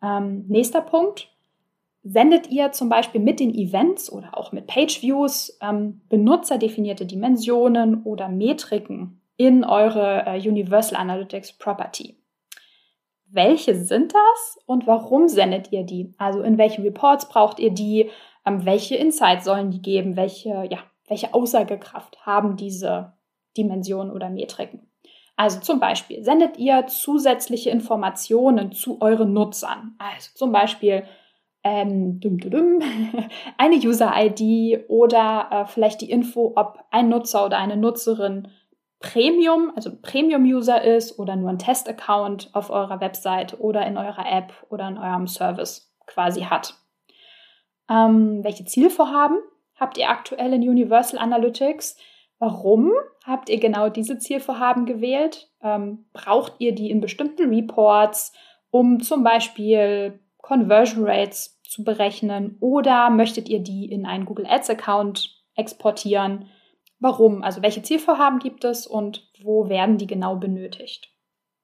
Ähm, 0.00 0.44
nächster 0.46 0.82
Punkt. 0.82 1.35
Sendet 2.08 2.48
ihr 2.48 2.72
zum 2.72 2.88
Beispiel 2.88 3.20
mit 3.20 3.40
den 3.40 3.52
Events 3.52 4.12
oder 4.12 4.38
auch 4.38 4.52
mit 4.52 4.66
Page-Views 4.66 5.58
ähm, 5.60 6.02
benutzerdefinierte 6.08 7.04
Dimensionen 7.04 8.02
oder 8.04 8.28
Metriken 8.28 9.20
in 9.36 9.64
eure 9.64 10.24
äh, 10.26 10.48
Universal 10.48 10.98
Analytics 10.98 11.54
Property? 11.54 12.16
welche 13.28 13.74
sind 13.74 14.14
das 14.14 14.58
und 14.66 14.86
warum 14.86 15.28
sendet 15.28 15.72
ihr 15.72 15.84
die? 15.84 16.14
Also 16.18 16.42
in 16.42 16.58
welchen 16.58 16.82
Reports 16.82 17.28
braucht 17.28 17.58
ihr 17.58 17.70
die? 17.70 18.10
Ähm, 18.44 18.64
welche 18.64 18.96
Insights 18.96 19.44
sollen 19.44 19.70
die 19.70 19.82
geben? 19.82 20.16
Welche, 20.16 20.66
ja, 20.70 20.78
welche 21.08 21.34
Aussagekraft 21.34 22.24
haben 22.24 22.56
diese 22.56 23.12
Dimensionen 23.56 24.12
oder 24.12 24.30
Metriken? 24.30 24.88
Also 25.36 25.60
zum 25.60 25.80
Beispiel 25.80 26.24
sendet 26.24 26.56
ihr 26.56 26.86
zusätzliche 26.86 27.70
Informationen 27.70 28.72
zu 28.72 29.00
euren 29.02 29.32
Nutzern. 29.32 29.94
Also 29.98 30.30
zum 30.34 30.50
Beispiel 30.50 31.04
ähm, 31.66 32.20
dum, 32.20 32.38
dum, 32.38 32.78
eine 33.58 33.74
User-ID 33.74 34.84
oder 34.88 35.48
äh, 35.50 35.66
vielleicht 35.66 36.00
die 36.00 36.10
Info, 36.10 36.52
ob 36.54 36.78
ein 36.92 37.08
Nutzer 37.08 37.44
oder 37.44 37.58
eine 37.58 37.76
Nutzerin 37.76 38.48
Premium, 39.00 39.72
also 39.74 39.90
Premium-User 40.00 40.82
ist 40.82 41.18
oder 41.18 41.34
nur 41.34 41.50
ein 41.50 41.58
Test-Account 41.58 42.50
auf 42.52 42.70
eurer 42.70 43.00
Website 43.00 43.58
oder 43.58 43.84
in 43.84 43.98
eurer 43.98 44.30
App 44.30 44.52
oder 44.70 44.86
in 44.86 44.96
eurem 44.96 45.26
Service 45.26 45.92
quasi 46.06 46.42
hat. 46.42 46.74
Ähm, 47.90 48.44
welche 48.44 48.64
Zielvorhaben 48.64 49.38
habt 49.74 49.98
ihr 49.98 50.08
aktuell 50.08 50.52
in 50.52 50.62
Universal 50.62 51.18
Analytics? 51.18 51.96
Warum 52.38 52.92
habt 53.24 53.48
ihr 53.48 53.58
genau 53.58 53.88
diese 53.88 54.18
Zielvorhaben 54.18 54.86
gewählt? 54.86 55.50
Ähm, 55.62 56.06
braucht 56.12 56.54
ihr 56.60 56.76
die 56.76 56.90
in 56.90 57.00
bestimmten 57.00 57.52
Reports, 57.52 58.32
um 58.70 59.00
zum 59.00 59.24
Beispiel 59.24 60.20
Conversion 60.38 61.04
Rates 61.04 61.55
zu 61.76 61.84
berechnen 61.84 62.56
oder 62.60 63.10
möchtet 63.10 63.50
ihr 63.50 63.60
die 63.60 63.84
in 63.84 64.06
einen 64.06 64.24
Google 64.24 64.46
Ads 64.46 64.70
Account 64.70 65.44
exportieren? 65.54 66.48
Warum? 66.98 67.42
Also 67.42 67.60
welche 67.60 67.82
Zielvorhaben 67.82 68.38
gibt 68.38 68.64
es 68.64 68.86
und 68.86 69.30
wo 69.42 69.68
werden 69.68 69.98
die 69.98 70.06
genau 70.06 70.36
benötigt? 70.36 71.10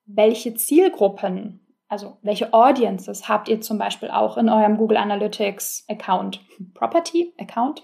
Welche 0.05 0.53
Zielgruppen, 0.53 1.65
also 1.87 2.17
welche 2.21 2.53
Audiences 2.53 3.27
habt 3.27 3.49
ihr 3.49 3.59
zum 3.61 3.79
Beispiel 3.79 4.11
auch 4.11 4.37
in 4.37 4.49
eurem 4.49 4.77
Google 4.77 4.97
Analytics 4.97 5.85
Account? 5.89 6.41
Property 6.75 7.33
Account? 7.39 7.81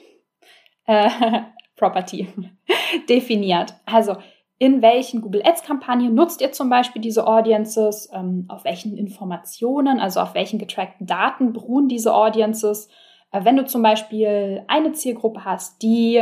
Äh, 0.85 1.09
Property 1.77 2.27
definiert. 3.09 3.73
Also 3.87 4.17
in 4.59 4.81
welchen 4.81 5.21
Google 5.21 5.41
Ads 5.45 5.63
Kampagnen 5.63 6.13
nutzt 6.13 6.41
ihr 6.41 6.51
zum 6.51 6.69
Beispiel 6.69 7.01
diese 7.01 7.25
Audiences? 7.25 8.09
Ähm, 8.13 8.45
auf 8.49 8.65
welchen 8.65 8.97
Informationen, 8.97 9.99
also 10.01 10.19
auf 10.19 10.35
welchen 10.35 10.59
getrackten 10.59 11.07
Daten 11.07 11.53
beruhen 11.53 11.87
diese 11.87 12.13
Audiences? 12.13 12.89
Äh, 13.31 13.45
wenn 13.45 13.55
du 13.55 13.65
zum 13.65 13.81
Beispiel 13.81 14.63
eine 14.67 14.91
Zielgruppe 14.91 15.45
hast, 15.45 15.81
die 15.81 16.21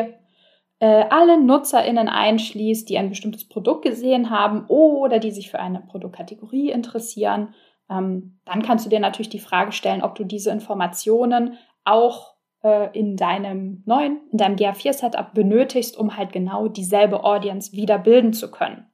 äh, 0.80 1.06
alle 1.10 1.42
NutzerInnen 1.42 2.08
einschließt, 2.08 2.88
die 2.88 3.00
ein 3.00 3.10
bestimmtes 3.10 3.50
Produkt 3.50 3.84
gesehen 3.84 4.30
haben 4.30 4.66
oder 4.68 5.18
die 5.18 5.32
sich 5.32 5.50
für 5.50 5.60
eine 5.60 5.80
Produktkategorie 5.80 6.70
interessieren, 6.70 7.56
ähm, 7.90 8.40
dann 8.46 8.62
kannst 8.62 8.86
du 8.86 8.90
dir 8.92 9.00
natürlich 9.00 9.30
die 9.30 9.40
Frage 9.40 9.72
stellen, 9.72 10.04
ob 10.04 10.14
du 10.14 10.24
diese 10.24 10.52
Informationen 10.52 11.58
auch 11.86 12.37
äh, 12.64 12.98
in 12.98 13.18
deinem 13.18 13.84
neuen, 13.86 14.22
in 14.32 14.38
deinem 14.38 14.56
GA4-Setup 14.56 15.34
benötigst, 15.34 15.98
um 15.98 16.18
halt 16.18 16.32
genau 16.32 16.68
dieselbe 16.68 17.24
Audience 17.24 17.74
wieder 17.74 17.98
bilden 17.98 18.34
zu 18.34 18.52
können. 18.52 18.88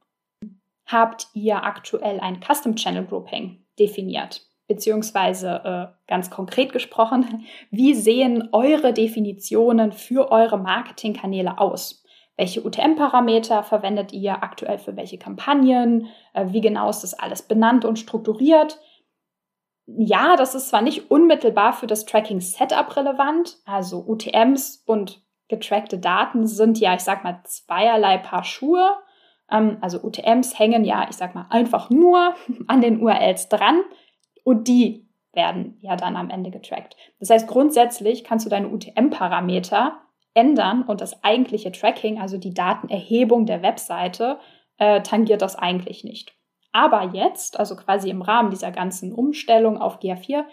Habt 0.85 1.27
ihr 1.33 1.63
aktuell 1.63 2.19
ein 2.19 2.41
Custom 2.41 2.75
Channel 2.75 3.05
Grouping 3.05 3.65
definiert? 3.79 4.41
beziehungsweise 4.67 5.61
äh, 5.63 6.07
ganz 6.07 6.29
konkret 6.29 6.71
gesprochen, 6.73 7.45
wie 7.71 7.93
sehen 7.93 8.49
eure 8.51 8.93
Definitionen 8.93 9.91
für 9.91 10.31
eure 10.31 10.57
Marketingkanäle 10.57 11.59
aus? 11.59 12.03
Welche 12.35 12.65
UTM-Parameter 12.65 13.61
verwendet 13.61 14.11
ihr 14.11 14.41
aktuell 14.41 14.79
für 14.79 14.95
welche 14.95 15.19
Kampagnen? 15.19 16.07
Äh, 16.33 16.47
wie 16.49 16.61
genau 16.61 16.89
ist 16.89 17.01
das 17.01 17.13
alles 17.13 17.43
benannt 17.43 17.85
und 17.85 17.99
strukturiert? 17.99 18.79
Ja, 19.85 20.35
das 20.35 20.55
ist 20.55 20.69
zwar 20.69 20.81
nicht 20.81 21.11
unmittelbar 21.11 21.73
für 21.73 21.87
das 21.87 22.05
Tracking-Setup 22.05 22.95
relevant, 22.95 23.57
also 23.65 24.03
UTMs 24.07 24.83
und 24.85 25.21
getrackte 25.49 25.99
Daten 25.99 26.47
sind 26.47 26.79
ja, 26.79 26.95
ich 26.95 27.01
sag 27.01 27.23
mal, 27.23 27.41
zweierlei 27.43 28.17
Paar 28.17 28.43
Schuhe. 28.43 28.97
Ähm, 29.51 29.77
also 29.81 30.01
UTMs 30.01 30.57
hängen 30.57 30.85
ja, 30.85 31.05
ich 31.09 31.17
sag 31.17 31.35
mal, 31.35 31.47
einfach 31.49 31.89
nur 31.89 32.33
an 32.67 32.81
den 32.81 33.01
URLs 33.01 33.49
dran 33.49 33.81
und 34.43 34.67
die 34.67 35.07
werden 35.33 35.77
ja 35.81 35.95
dann 35.95 36.15
am 36.15 36.29
Ende 36.29 36.51
getrackt. 36.51 36.95
Das 37.19 37.29
heißt, 37.29 37.47
grundsätzlich 37.47 38.23
kannst 38.23 38.45
du 38.45 38.49
deine 38.49 38.69
UTM-Parameter 38.69 39.99
ändern 40.33 40.83
und 40.83 41.01
das 41.01 41.23
eigentliche 41.23 41.71
Tracking, 41.71 42.19
also 42.19 42.37
die 42.37 42.53
Datenerhebung 42.53 43.45
der 43.45 43.61
Webseite, 43.61 44.39
äh, 44.77 45.01
tangiert 45.01 45.41
das 45.41 45.55
eigentlich 45.55 46.03
nicht. 46.03 46.35
Aber 46.73 47.11
jetzt, 47.13 47.57
also 47.57 47.75
quasi 47.75 48.09
im 48.09 48.21
Rahmen 48.21 48.49
dieser 48.49 48.71
ganzen 48.71 49.13
Umstellung 49.13 49.77
auf 49.77 49.99
GA4, 49.99 50.43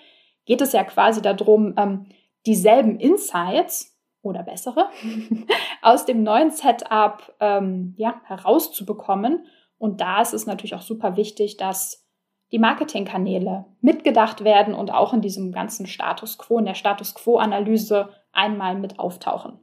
geht 0.45 0.61
es 0.61 0.73
ja 0.73 0.85
quasi 0.85 1.23
darum, 1.23 1.75
ähm, 1.77 2.07
dieselben 2.47 3.00
Insights 3.00 3.99
oder 4.23 4.43
bessere 4.43 4.91
aus 5.83 6.05
dem 6.05 6.23
neuen 6.23 6.50
Setup 6.50 7.35
ähm, 7.41 7.95
ja, 7.97 8.21
herauszubekommen. 8.25 9.47
Und 9.79 10.00
da 10.03 10.21
ist 10.21 10.35
es 10.35 10.47
natürlich 10.47 10.75
auch 10.75 10.83
super 10.83 11.17
wichtig, 11.17 11.57
dass 11.57 12.07
die 12.53 12.59
Marketingkanäle 12.59 13.65
mitgedacht 13.81 14.45
werden 14.45 14.75
und 14.75 14.93
auch 14.93 15.15
in 15.15 15.23
diesem 15.23 15.53
ganzen 15.53 15.87
Status 15.87 16.37
quo, 16.37 16.59
in 16.59 16.67
der 16.67 16.75
Status 16.75 17.15
quo-Analyse 17.15 18.11
einmal 18.33 18.75
mit 18.75 18.99
auftauchen. 18.99 19.59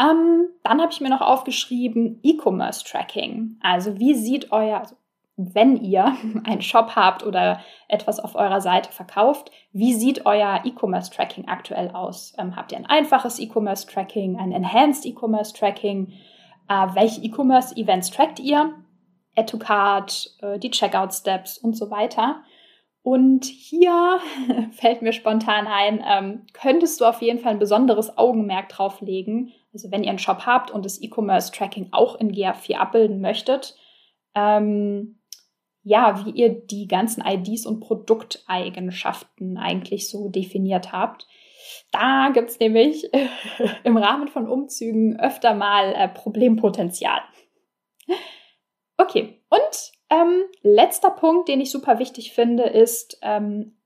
Ähm, 0.00 0.48
dann 0.62 0.80
habe 0.80 0.92
ich 0.92 1.00
mir 1.00 1.10
noch 1.10 1.20
aufgeschrieben 1.20 2.20
E-Commerce 2.22 2.84
Tracking. 2.84 3.56
Also 3.60 3.98
wie 3.98 4.14
sieht 4.14 4.52
euer, 4.52 4.80
also 4.80 4.96
wenn 5.38 5.76
ihr 5.76 6.16
einen 6.44 6.62
Shop 6.62 6.94
habt 6.96 7.24
oder 7.24 7.60
etwas 7.88 8.20
auf 8.20 8.34
eurer 8.34 8.60
Seite 8.60 8.92
verkauft, 8.92 9.50
wie 9.72 9.94
sieht 9.94 10.26
euer 10.26 10.60
E-Commerce-Tracking 10.64 11.48
aktuell 11.48 11.90
aus? 11.92 12.34
Ähm, 12.38 12.56
habt 12.56 12.72
ihr 12.72 12.78
ein 12.78 12.86
einfaches 12.86 13.38
E-Commerce-Tracking, 13.38 14.38
ein 14.38 14.52
Enhanced 14.52 15.06
E-Commerce-Tracking? 15.06 16.12
Äh, 16.68 16.86
welche 16.94 17.22
E-Commerce-Events 17.22 18.10
trackt 18.10 18.40
ihr? 18.40 18.74
Add 19.36 19.50
to 19.50 19.58
Cart, 19.58 20.36
äh, 20.42 20.58
die 20.58 20.70
Checkout-Steps 20.70 21.58
und 21.58 21.76
so 21.76 21.90
weiter. 21.90 22.42
Und 23.02 23.44
hier 23.44 24.18
fällt 24.72 25.00
mir 25.00 25.12
spontan 25.12 25.66
ein, 25.66 26.04
ähm, 26.06 26.46
könntest 26.52 27.00
du 27.00 27.04
auf 27.04 27.22
jeden 27.22 27.38
Fall 27.38 27.52
ein 27.52 27.58
besonderes 27.58 28.18
Augenmerk 28.18 28.68
drauf 28.68 29.00
legen. 29.00 29.52
Also 29.78 29.92
wenn 29.92 30.02
ihr 30.02 30.10
einen 30.10 30.18
Shop 30.18 30.44
habt 30.44 30.72
und 30.72 30.84
das 30.84 31.00
E-Commerce-Tracking 31.00 31.90
auch 31.92 32.16
in 32.16 32.32
GA4 32.32 32.78
abbilden 32.78 33.20
möchtet, 33.20 33.76
ähm, 34.34 35.20
ja, 35.84 36.26
wie 36.26 36.30
ihr 36.30 36.48
die 36.48 36.88
ganzen 36.88 37.24
IDs 37.24 37.64
und 37.64 37.78
Produkteigenschaften 37.78 39.56
eigentlich 39.56 40.10
so 40.10 40.30
definiert 40.30 40.90
habt. 40.90 41.28
Da 41.92 42.30
gibt 42.34 42.50
es 42.50 42.58
nämlich 42.58 43.08
im 43.84 43.96
Rahmen 43.96 44.26
von 44.26 44.48
Umzügen 44.48 45.20
öfter 45.20 45.54
mal 45.54 45.94
äh, 45.94 46.08
Problempotenzial. 46.08 47.20
Okay, 48.96 49.40
und 49.48 49.92
ähm, 50.10 50.42
letzter 50.62 51.12
Punkt, 51.12 51.48
den 51.48 51.60
ich 51.60 51.70
super 51.70 52.00
wichtig 52.00 52.32
finde, 52.32 52.64
ist, 52.64 53.16
ähm, 53.22 53.78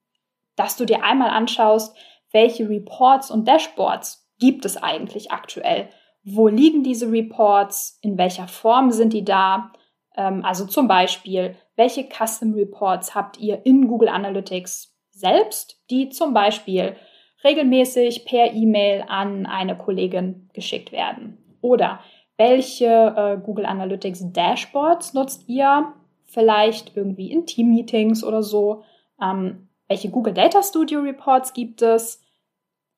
dass 0.56 0.78
du 0.78 0.86
dir 0.86 1.04
einmal 1.04 1.28
anschaust, 1.28 1.94
welche 2.30 2.66
Reports 2.66 3.30
und 3.30 3.46
Dashboards 3.46 4.21
gibt 4.42 4.64
es 4.64 4.76
eigentlich 4.76 5.30
aktuell. 5.30 5.88
Wo 6.24 6.48
liegen 6.48 6.82
diese 6.82 7.12
Reports? 7.12 8.00
In 8.02 8.18
welcher 8.18 8.48
Form 8.48 8.90
sind 8.90 9.12
die 9.12 9.24
da? 9.24 9.70
Ähm, 10.16 10.44
also 10.44 10.66
zum 10.66 10.88
Beispiel, 10.88 11.54
welche 11.76 12.08
Custom 12.08 12.52
Reports 12.54 13.14
habt 13.14 13.38
ihr 13.38 13.64
in 13.64 13.86
Google 13.86 14.08
Analytics 14.08 14.98
selbst, 15.12 15.80
die 15.90 16.08
zum 16.08 16.34
Beispiel 16.34 16.96
regelmäßig 17.44 18.24
per 18.24 18.52
E-Mail 18.52 19.04
an 19.06 19.46
eine 19.46 19.78
Kollegin 19.78 20.50
geschickt 20.54 20.90
werden? 20.90 21.38
Oder 21.60 22.00
welche 22.36 22.86
äh, 22.86 23.40
Google 23.40 23.66
Analytics 23.66 24.32
Dashboards 24.32 25.14
nutzt 25.14 25.48
ihr? 25.48 25.92
Vielleicht 26.24 26.96
irgendwie 26.96 27.30
in 27.30 27.46
Team-Meetings 27.46 28.24
oder 28.24 28.42
so. 28.42 28.82
Ähm, 29.22 29.68
welche 29.86 30.10
Google 30.10 30.34
Data 30.34 30.64
Studio 30.64 30.98
Reports 30.98 31.52
gibt 31.52 31.80
es? 31.80 32.20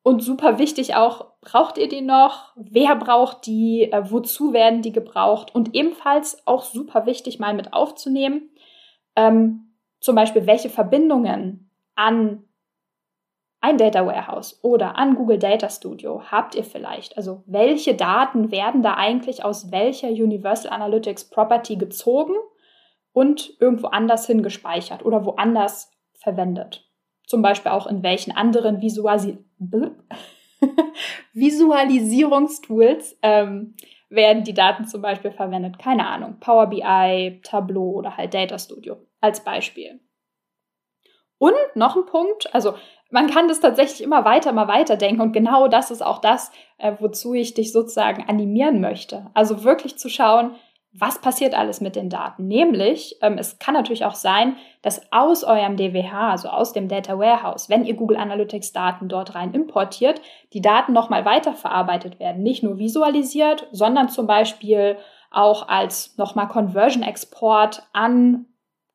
Und 0.01 0.21
super 0.21 0.59
wichtig 0.59 0.93
auch, 0.93 1.34
braucht 1.45 1.77
ihr 1.77 1.87
die 1.87 2.01
noch? 2.01 2.51
Wer 2.55 2.95
braucht 2.97 3.45
die? 3.45 3.91
Äh, 3.91 4.11
wozu 4.11 4.51
werden 4.51 4.81
die 4.81 4.91
gebraucht? 4.91 5.55
Und 5.55 5.73
ebenfalls 5.73 6.45
auch 6.45 6.63
super 6.63 7.05
wichtig 7.05 7.39
mal 7.39 7.53
mit 7.53 7.71
aufzunehmen, 7.71 8.49
ähm, 9.15 9.71
zum 10.01 10.15
Beispiel, 10.15 10.45
welche 10.45 10.69
Verbindungen 10.69 11.71
an 11.95 12.43
ein 13.61 13.77
Data 13.77 14.05
Warehouse 14.05 14.59
oder 14.61 14.97
an 14.97 15.15
Google 15.15 15.39
Data 15.39 15.69
Studio 15.69 16.21
habt 16.29 16.53
ihr 16.53 16.63
vielleicht? 16.63 17.17
Also 17.17 17.41
welche 17.47 17.95
Daten 17.95 18.51
werden 18.51 18.83
da 18.83 18.95
eigentlich 18.95 19.43
aus 19.43 19.71
welcher 19.71 20.09
Universal 20.09 20.71
Analytics 20.71 21.29
Property 21.29 21.75
gezogen 21.75 22.35
und 23.11 23.55
irgendwo 23.59 23.87
anders 23.87 24.27
hin 24.27 24.43
gespeichert 24.43 25.03
oder 25.03 25.25
woanders 25.25 25.91
verwendet? 26.13 26.87
Zum 27.25 27.41
Beispiel 27.41 27.71
auch 27.71 27.87
in 27.87 28.03
welchen 28.03 28.35
anderen 28.35 28.81
Visualisi 28.81 29.39
Visualisierungstools 31.33 33.17
ähm, 33.21 33.75
werden 34.09 34.43
die 34.43 34.53
Daten 34.53 34.85
zum 34.85 35.01
Beispiel 35.01 35.31
verwendet? 35.31 35.79
Keine 35.79 36.07
Ahnung, 36.07 36.39
Power 36.39 36.67
BI, 36.67 37.41
Tableau 37.43 37.91
oder 37.91 38.17
halt 38.17 38.33
Data 38.33 38.57
Studio 38.57 38.97
als 39.21 39.43
Beispiel. 39.43 39.99
Und 41.37 41.53
noch 41.75 41.95
ein 41.95 42.05
Punkt, 42.05 42.53
also 42.53 42.75
man 43.11 43.29
kann 43.29 43.47
das 43.47 43.59
tatsächlich 43.59 44.01
immer 44.01 44.25
weiter, 44.25 44.51
mal 44.53 44.67
weiter 44.67 44.95
denken 44.97 45.21
und 45.21 45.33
genau 45.33 45.67
das 45.67 45.91
ist 45.91 46.01
auch 46.01 46.19
das, 46.19 46.51
äh, 46.77 46.93
wozu 46.99 47.33
ich 47.33 47.53
dich 47.53 47.71
sozusagen 47.71 48.27
animieren 48.27 48.79
möchte. 48.81 49.29
Also 49.33 49.63
wirklich 49.63 49.97
zu 49.97 50.09
schauen, 50.09 50.55
was 50.97 51.19
passiert 51.19 51.53
alles 51.53 51.81
mit 51.81 51.95
den 51.95 52.09
Daten? 52.09 52.47
Nämlich, 52.47 53.17
ähm, 53.21 53.37
es 53.37 53.59
kann 53.59 53.73
natürlich 53.73 54.05
auch 54.05 54.15
sein, 54.15 54.55
dass 54.81 55.01
aus 55.11 55.43
eurem 55.43 55.75
DWH, 55.75 56.31
also 56.31 56.49
aus 56.49 56.73
dem 56.73 56.87
Data 56.87 57.19
Warehouse, 57.19 57.69
wenn 57.69 57.85
ihr 57.85 57.95
Google 57.95 58.17
Analytics 58.17 58.71
Daten 58.71 59.09
dort 59.09 59.35
rein 59.35 59.53
importiert, 59.53 60.21
die 60.53 60.61
Daten 60.61 60.93
nochmal 60.93 61.25
weiterverarbeitet 61.25 62.19
werden. 62.19 62.43
Nicht 62.43 62.63
nur 62.63 62.77
visualisiert, 62.77 63.67
sondern 63.71 64.09
zum 64.09 64.25
Beispiel 64.25 64.97
auch 65.31 65.67
als 65.67 66.17
nochmal 66.17 66.47
Conversion 66.47 67.03
Export 67.03 67.83
an 67.91 68.45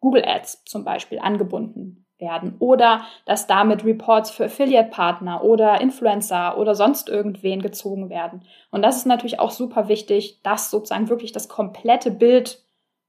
Google 0.01 0.25
Ads 0.25 0.65
zum 0.65 0.85
Beispiel 0.85 1.19
angebunden 1.19 2.00
werden 2.21 2.57
oder 2.59 3.05
dass 3.25 3.47
damit 3.47 3.85
Reports 3.85 4.31
für 4.31 4.47
Affiliate-Partner 4.47 5.43
oder 5.45 5.81
Influencer 5.81 6.59
oder 6.59 6.75
sonst 6.75 7.09
irgendwen 7.09 7.63
gezogen 7.63 8.11
werden. 8.11 8.43
Und 8.71 8.83
das 8.83 8.97
ist 8.97 9.07
natürlich 9.07 9.41
auch 9.41 9.51
super 9.51 9.89
wichtig, 9.89 10.41
das 10.43 10.71
sozusagen 10.71 11.09
wirklich 11.09 11.33
das 11.33 11.49
komplette 11.49 12.11
Bild 12.11 12.63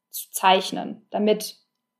zu 0.10 0.30
zeichnen, 0.32 1.06
damit 1.10 1.58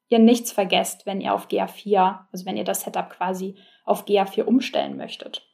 ihr 0.10 0.20
nichts 0.20 0.52
vergesst, 0.52 1.06
wenn 1.06 1.22
ihr 1.22 1.34
auf 1.34 1.48
GA4, 1.48 2.20
also 2.32 2.46
wenn 2.46 2.58
ihr 2.58 2.66
das 2.66 2.82
Setup 2.82 3.10
quasi 3.10 3.56
auf 3.86 4.06
GA4 4.06 4.44
umstellen 4.44 4.98
möchtet. 4.98 5.48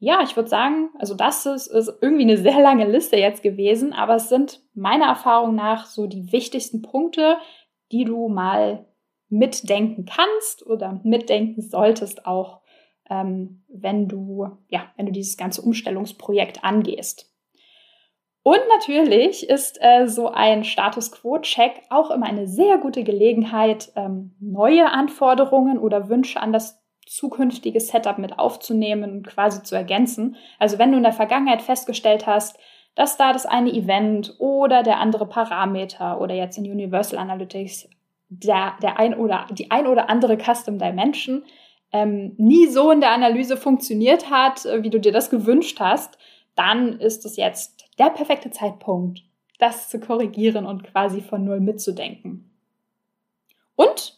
Ja, 0.00 0.22
ich 0.22 0.36
würde 0.36 0.48
sagen, 0.48 0.90
also 0.98 1.14
das 1.14 1.44
ist, 1.44 1.66
ist 1.66 1.92
irgendwie 2.00 2.22
eine 2.22 2.36
sehr 2.36 2.60
lange 2.60 2.86
Liste 2.86 3.16
jetzt 3.16 3.42
gewesen, 3.42 3.92
aber 3.92 4.14
es 4.14 4.28
sind 4.28 4.62
meiner 4.74 5.06
Erfahrung 5.06 5.56
nach 5.56 5.86
so 5.86 6.06
die 6.06 6.30
wichtigsten 6.30 6.82
Punkte, 6.82 7.36
die 7.90 8.04
du 8.04 8.28
mal 8.28 8.86
mitdenken 9.28 10.04
kannst 10.04 10.66
oder 10.66 11.00
mitdenken 11.04 11.62
solltest 11.62 12.26
auch, 12.26 12.60
ähm, 13.10 13.64
wenn 13.68 14.08
du, 14.08 14.48
ja, 14.68 14.86
wenn 14.96 15.06
du 15.06 15.12
dieses 15.12 15.36
ganze 15.36 15.62
Umstellungsprojekt 15.62 16.64
angehst. 16.64 17.28
Und 18.42 18.60
natürlich 18.78 19.48
ist 19.48 19.78
äh, 19.82 20.06
so 20.06 20.28
ein 20.28 20.64
Status 20.64 21.12
Quo-Check 21.12 21.82
auch 21.90 22.10
immer 22.10 22.26
eine 22.26 22.46
sehr 22.46 22.78
gute 22.78 23.04
Gelegenheit, 23.04 23.92
ähm, 23.94 24.34
neue 24.40 24.90
Anforderungen 24.90 25.78
oder 25.78 26.08
Wünsche 26.08 26.40
an 26.40 26.52
das 26.52 26.82
zukünftige 27.04 27.80
Setup 27.80 28.18
mit 28.18 28.38
aufzunehmen 28.38 29.10
und 29.10 29.26
quasi 29.26 29.62
zu 29.62 29.74
ergänzen. 29.74 30.36
Also 30.58 30.78
wenn 30.78 30.92
du 30.92 30.96
in 30.96 31.02
der 31.02 31.12
Vergangenheit 31.12 31.62
festgestellt 31.62 32.26
hast, 32.26 32.58
dass 32.94 33.16
da 33.16 33.32
das 33.32 33.46
eine 33.46 33.70
Event 33.70 34.34
oder 34.38 34.82
der 34.82 34.98
andere 34.98 35.26
Parameter 35.26 36.20
oder 36.20 36.34
jetzt 36.34 36.58
in 36.58 36.64
Universal 36.64 37.18
Analytics 37.18 37.88
der, 38.28 38.76
der 38.82 38.98
ein 38.98 39.14
oder 39.14 39.46
die 39.50 39.70
ein 39.70 39.86
oder 39.86 40.10
andere 40.10 40.36
Custom 40.36 40.78
Dimension 40.78 41.44
ähm, 41.92 42.34
nie 42.36 42.66
so 42.66 42.90
in 42.90 43.00
der 43.00 43.12
Analyse 43.12 43.56
funktioniert 43.56 44.30
hat, 44.30 44.66
äh, 44.66 44.82
wie 44.82 44.90
du 44.90 45.00
dir 45.00 45.12
das 45.12 45.30
gewünscht 45.30 45.80
hast, 45.80 46.18
dann 46.54 47.00
ist 47.00 47.24
es 47.24 47.36
jetzt 47.36 47.88
der 47.98 48.10
perfekte 48.10 48.50
Zeitpunkt, 48.50 49.22
das 49.58 49.88
zu 49.88 49.98
korrigieren 50.00 50.66
und 50.66 50.84
quasi 50.84 51.20
von 51.20 51.44
Null 51.44 51.60
mitzudenken. 51.60 52.50
Und 53.74 54.17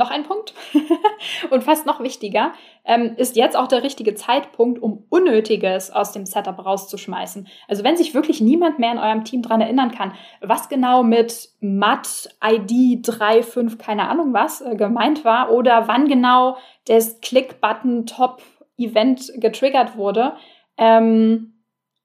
noch 0.00 0.10
ein 0.10 0.24
Punkt 0.24 0.52
und 1.50 1.62
fast 1.62 1.86
noch 1.86 2.00
wichtiger, 2.00 2.52
ähm, 2.84 3.14
ist 3.16 3.36
jetzt 3.36 3.56
auch 3.56 3.68
der 3.68 3.84
richtige 3.84 4.16
Zeitpunkt, 4.16 4.82
um 4.82 5.04
Unnötiges 5.10 5.92
aus 5.92 6.10
dem 6.10 6.26
Setup 6.26 6.64
rauszuschmeißen. 6.64 7.46
Also 7.68 7.84
wenn 7.84 7.96
sich 7.96 8.14
wirklich 8.14 8.40
niemand 8.40 8.80
mehr 8.80 8.90
in 8.90 8.98
eurem 8.98 9.24
Team 9.24 9.42
dran 9.42 9.60
erinnern 9.60 9.92
kann, 9.92 10.14
was 10.40 10.68
genau 10.68 11.04
mit 11.04 11.50
MAT 11.60 12.30
ID 12.42 13.06
3.5, 13.06 13.78
keine 13.78 14.08
Ahnung 14.08 14.32
was, 14.32 14.60
äh, 14.60 14.74
gemeint 14.74 15.24
war 15.24 15.52
oder 15.52 15.86
wann 15.86 16.08
genau 16.08 16.56
das 16.86 17.20
Click-Button 17.20 18.06
Top 18.06 18.42
Event 18.76 19.30
getriggert 19.36 19.96
wurde, 19.96 20.32
ähm, 20.76 21.60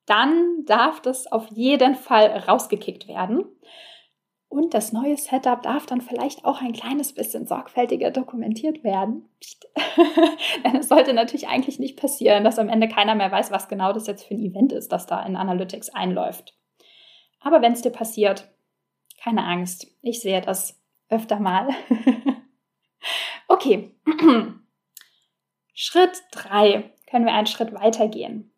dann 0.05 0.65
darf 0.65 1.01
das 1.01 1.31
auf 1.31 1.47
jeden 1.49 1.95
Fall 1.95 2.43
rausgekickt 2.47 3.08
werden. 3.08 3.45
Und 4.55 4.73
das 4.73 4.93
neue 4.93 5.17
Setup 5.17 5.61
darf 5.63 5.85
dann 5.85 5.99
vielleicht 5.99 6.45
auch 6.45 6.61
ein 6.61 6.71
kleines 6.71 7.13
bisschen 7.13 7.45
sorgfältiger 7.45 8.09
dokumentiert 8.09 8.85
werden. 8.85 9.27
Denn 10.63 10.77
es 10.77 10.87
sollte 10.87 11.13
natürlich 11.13 11.49
eigentlich 11.49 11.77
nicht 11.77 11.99
passieren, 11.99 12.45
dass 12.45 12.57
am 12.57 12.69
Ende 12.69 12.87
keiner 12.87 13.15
mehr 13.15 13.29
weiß, 13.29 13.51
was 13.51 13.67
genau 13.67 13.91
das 13.91 14.07
jetzt 14.07 14.23
für 14.23 14.33
ein 14.33 14.39
Event 14.39 14.71
ist, 14.71 14.93
das 14.93 15.07
da 15.07 15.21
in 15.25 15.35
Analytics 15.35 15.89
einläuft. 15.89 16.57
Aber 17.41 17.61
wenn 17.61 17.73
es 17.73 17.81
dir 17.81 17.89
passiert, 17.89 18.49
keine 19.21 19.43
Angst. 19.43 19.87
Ich 20.01 20.21
sehe 20.21 20.39
das 20.39 20.81
öfter 21.09 21.41
mal. 21.41 21.67
okay. 23.49 23.93
Schritt 25.73 26.23
3 26.31 26.93
können 27.09 27.25
wir 27.25 27.33
einen 27.33 27.47
Schritt 27.47 27.73
weitergehen. 27.73 28.53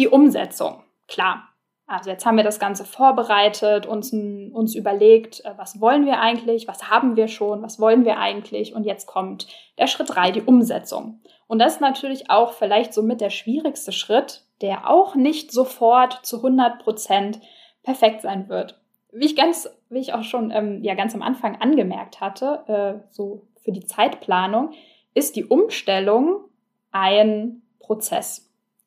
Die 0.00 0.08
Umsetzung. 0.08 0.82
Klar, 1.06 1.55
also 1.86 2.10
jetzt 2.10 2.26
haben 2.26 2.36
wir 2.36 2.44
das 2.44 2.58
Ganze 2.58 2.84
vorbereitet, 2.84 3.86
uns, 3.86 4.12
uns 4.12 4.74
überlegt, 4.74 5.44
äh, 5.44 5.52
was 5.56 5.80
wollen 5.80 6.04
wir 6.04 6.20
eigentlich, 6.20 6.66
was 6.66 6.90
haben 6.90 7.16
wir 7.16 7.28
schon, 7.28 7.62
was 7.62 7.78
wollen 7.78 8.04
wir 8.04 8.18
eigentlich 8.18 8.74
und 8.74 8.84
jetzt 8.84 9.06
kommt 9.06 9.46
der 9.78 9.86
Schritt 9.86 10.10
drei, 10.10 10.32
die 10.32 10.42
Umsetzung. 10.42 11.20
Und 11.46 11.60
das 11.60 11.74
ist 11.74 11.80
natürlich 11.80 12.28
auch 12.28 12.52
vielleicht 12.54 12.92
somit 12.92 13.20
der 13.20 13.30
schwierigste 13.30 13.92
Schritt, 13.92 14.42
der 14.60 14.90
auch 14.90 15.14
nicht 15.14 15.52
sofort 15.52 16.26
zu 16.26 16.36
100 16.38 16.82
Prozent 16.82 17.40
perfekt 17.82 18.22
sein 18.22 18.48
wird. 18.48 18.80
wie 19.12 19.26
ich 19.26 19.36
ganz, 19.36 19.68
wie 19.88 20.00
ich 20.00 20.12
auch 20.12 20.24
schon 20.24 20.50
ähm, 20.50 20.82
ja 20.82 20.94
ganz 20.94 21.14
am 21.14 21.22
Anfang 21.22 21.60
angemerkt 21.60 22.20
hatte, 22.20 22.64
äh, 22.66 23.06
so 23.10 23.46
für 23.62 23.70
die 23.70 23.86
Zeitplanung, 23.86 24.72
ist 25.14 25.36
die 25.36 25.44
Umstellung 25.44 26.44
ein 26.90 27.62
Prozess. 27.78 28.45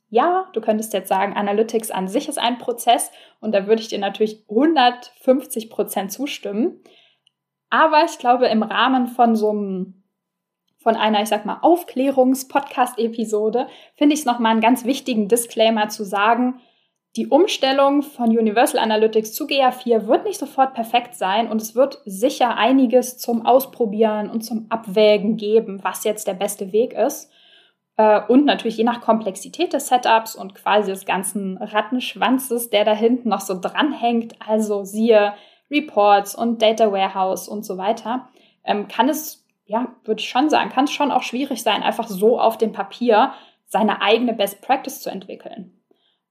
Ja, 0.10 0.50
du 0.54 0.62
könntest 0.62 0.94
jetzt 0.94 1.08
sagen, 1.08 1.34
Analytics 1.34 1.92
an 1.92 2.08
sich 2.08 2.28
ist 2.28 2.40
ein 2.40 2.58
Prozess 2.58 3.12
und 3.40 3.54
da 3.54 3.68
würde 3.68 3.82
ich 3.82 3.90
dir 3.90 4.00
natürlich 4.00 4.44
150 4.50 5.70
Prozent 5.70 6.12
zustimmen. 6.12 6.82
Aber 7.70 8.04
ich 8.06 8.18
glaube, 8.18 8.48
im 8.48 8.64
Rahmen 8.64 9.08
von 9.08 9.36
so 9.36 9.52
einem 9.52 9.96
von 10.82 10.96
einer, 10.96 11.22
ich 11.22 11.28
sag 11.28 11.46
mal, 11.46 11.60
Aufklärungs-Podcast-Episode 11.62 13.68
finde 13.96 14.14
ich 14.14 14.22
es 14.22 14.26
nochmal 14.26 14.54
einen 14.54 14.62
ganz 14.62 14.86
wichtigen 14.86 15.28
Disclaimer 15.28 15.90
zu 15.90 16.06
sagen, 16.06 16.62
die 17.16 17.28
Umstellung 17.28 18.02
von 18.02 18.30
Universal 18.30 18.80
Analytics 18.80 19.34
zu 19.34 19.46
GA4 19.46 20.08
wird 20.08 20.26
nicht 20.26 20.40
sofort 20.40 20.76
perfekt 20.76 21.16
sein 21.16 21.50
und 21.50 21.62
es 21.62 21.76
wird 21.76 22.02
sicher 22.06 22.56
einiges 22.56 23.18
zum 23.18 23.46
Ausprobieren 23.46 24.30
und 24.30 24.42
zum 24.42 24.68
Abwägen 24.70 25.36
geben, 25.36 25.84
was 25.84 26.04
jetzt 26.04 26.28
der 26.28 26.36
beste 26.36 26.72
Weg 26.72 26.94
ist. 26.94 27.32
Äh, 28.00 28.22
und 28.30 28.46
natürlich 28.46 28.78
je 28.78 28.86
nach 28.86 29.02
Komplexität 29.02 29.74
des 29.74 29.88
Setups 29.88 30.34
und 30.34 30.56
quasi 30.56 30.90
des 30.90 31.06
ganzen 31.06 31.58
Rattenschwanzes, 31.58 32.70
der 32.70 32.86
da 32.86 32.94
hinten 32.94 33.28
noch 33.28 33.42
so 33.42 33.60
dranhängt, 33.60 34.36
also 34.48 34.86
siehe 34.86 35.34
Reports 35.70 36.34
und 36.34 36.62
Data 36.62 36.94
Warehouse 36.94 37.50
und 37.50 37.66
so 37.66 37.78
weiter, 37.78 38.30
ähm, 38.64 38.88
kann 38.88 39.10
es, 39.10 39.46
ja, 39.66 39.94
würde 40.06 40.22
ich 40.22 40.30
schon 40.30 40.50
sagen, 40.50 40.70
kann 40.70 40.86
es 40.86 40.94
schon 40.94 41.12
auch 41.12 41.24
schwierig 41.24 41.62
sein, 41.62 41.84
einfach 41.84 42.08
so 42.08 42.40
auf 42.40 42.58
dem 42.58 42.72
Papier 42.72 43.34
seine 43.66 44.02
eigene 44.02 44.34
Best 44.34 44.62
Practice 44.62 45.02
zu 45.02 45.10
entwickeln. 45.10 45.78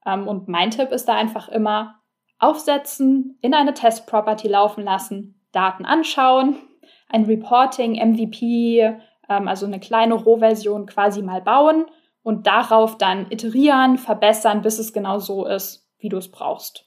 Ähm, 0.07 0.27
und 0.27 0.47
mein 0.47 0.71
Tipp 0.71 0.91
ist 0.91 1.07
da 1.07 1.13
einfach 1.13 1.49
immer 1.49 1.99
aufsetzen, 2.39 3.37
in 3.41 3.53
eine 3.53 3.75
Test-Property 3.75 4.47
laufen 4.47 4.83
lassen, 4.83 5.39
Daten 5.51 5.85
anschauen, 5.85 6.55
ein 7.09 7.25
Reporting, 7.25 7.93
MVP, 7.93 8.91
ähm, 9.29 9.47
also 9.47 9.65
eine 9.65 9.79
kleine 9.79 10.15
Rohversion 10.15 10.85
quasi 10.85 11.21
mal 11.21 11.41
bauen 11.41 11.85
und 12.23 12.47
darauf 12.47 12.97
dann 12.97 13.31
iterieren, 13.31 13.97
verbessern, 13.97 14.61
bis 14.61 14.79
es 14.79 14.93
genau 14.93 15.19
so 15.19 15.45
ist, 15.45 15.87
wie 15.99 16.09
du 16.09 16.17
es 16.17 16.29
brauchst. 16.29 16.85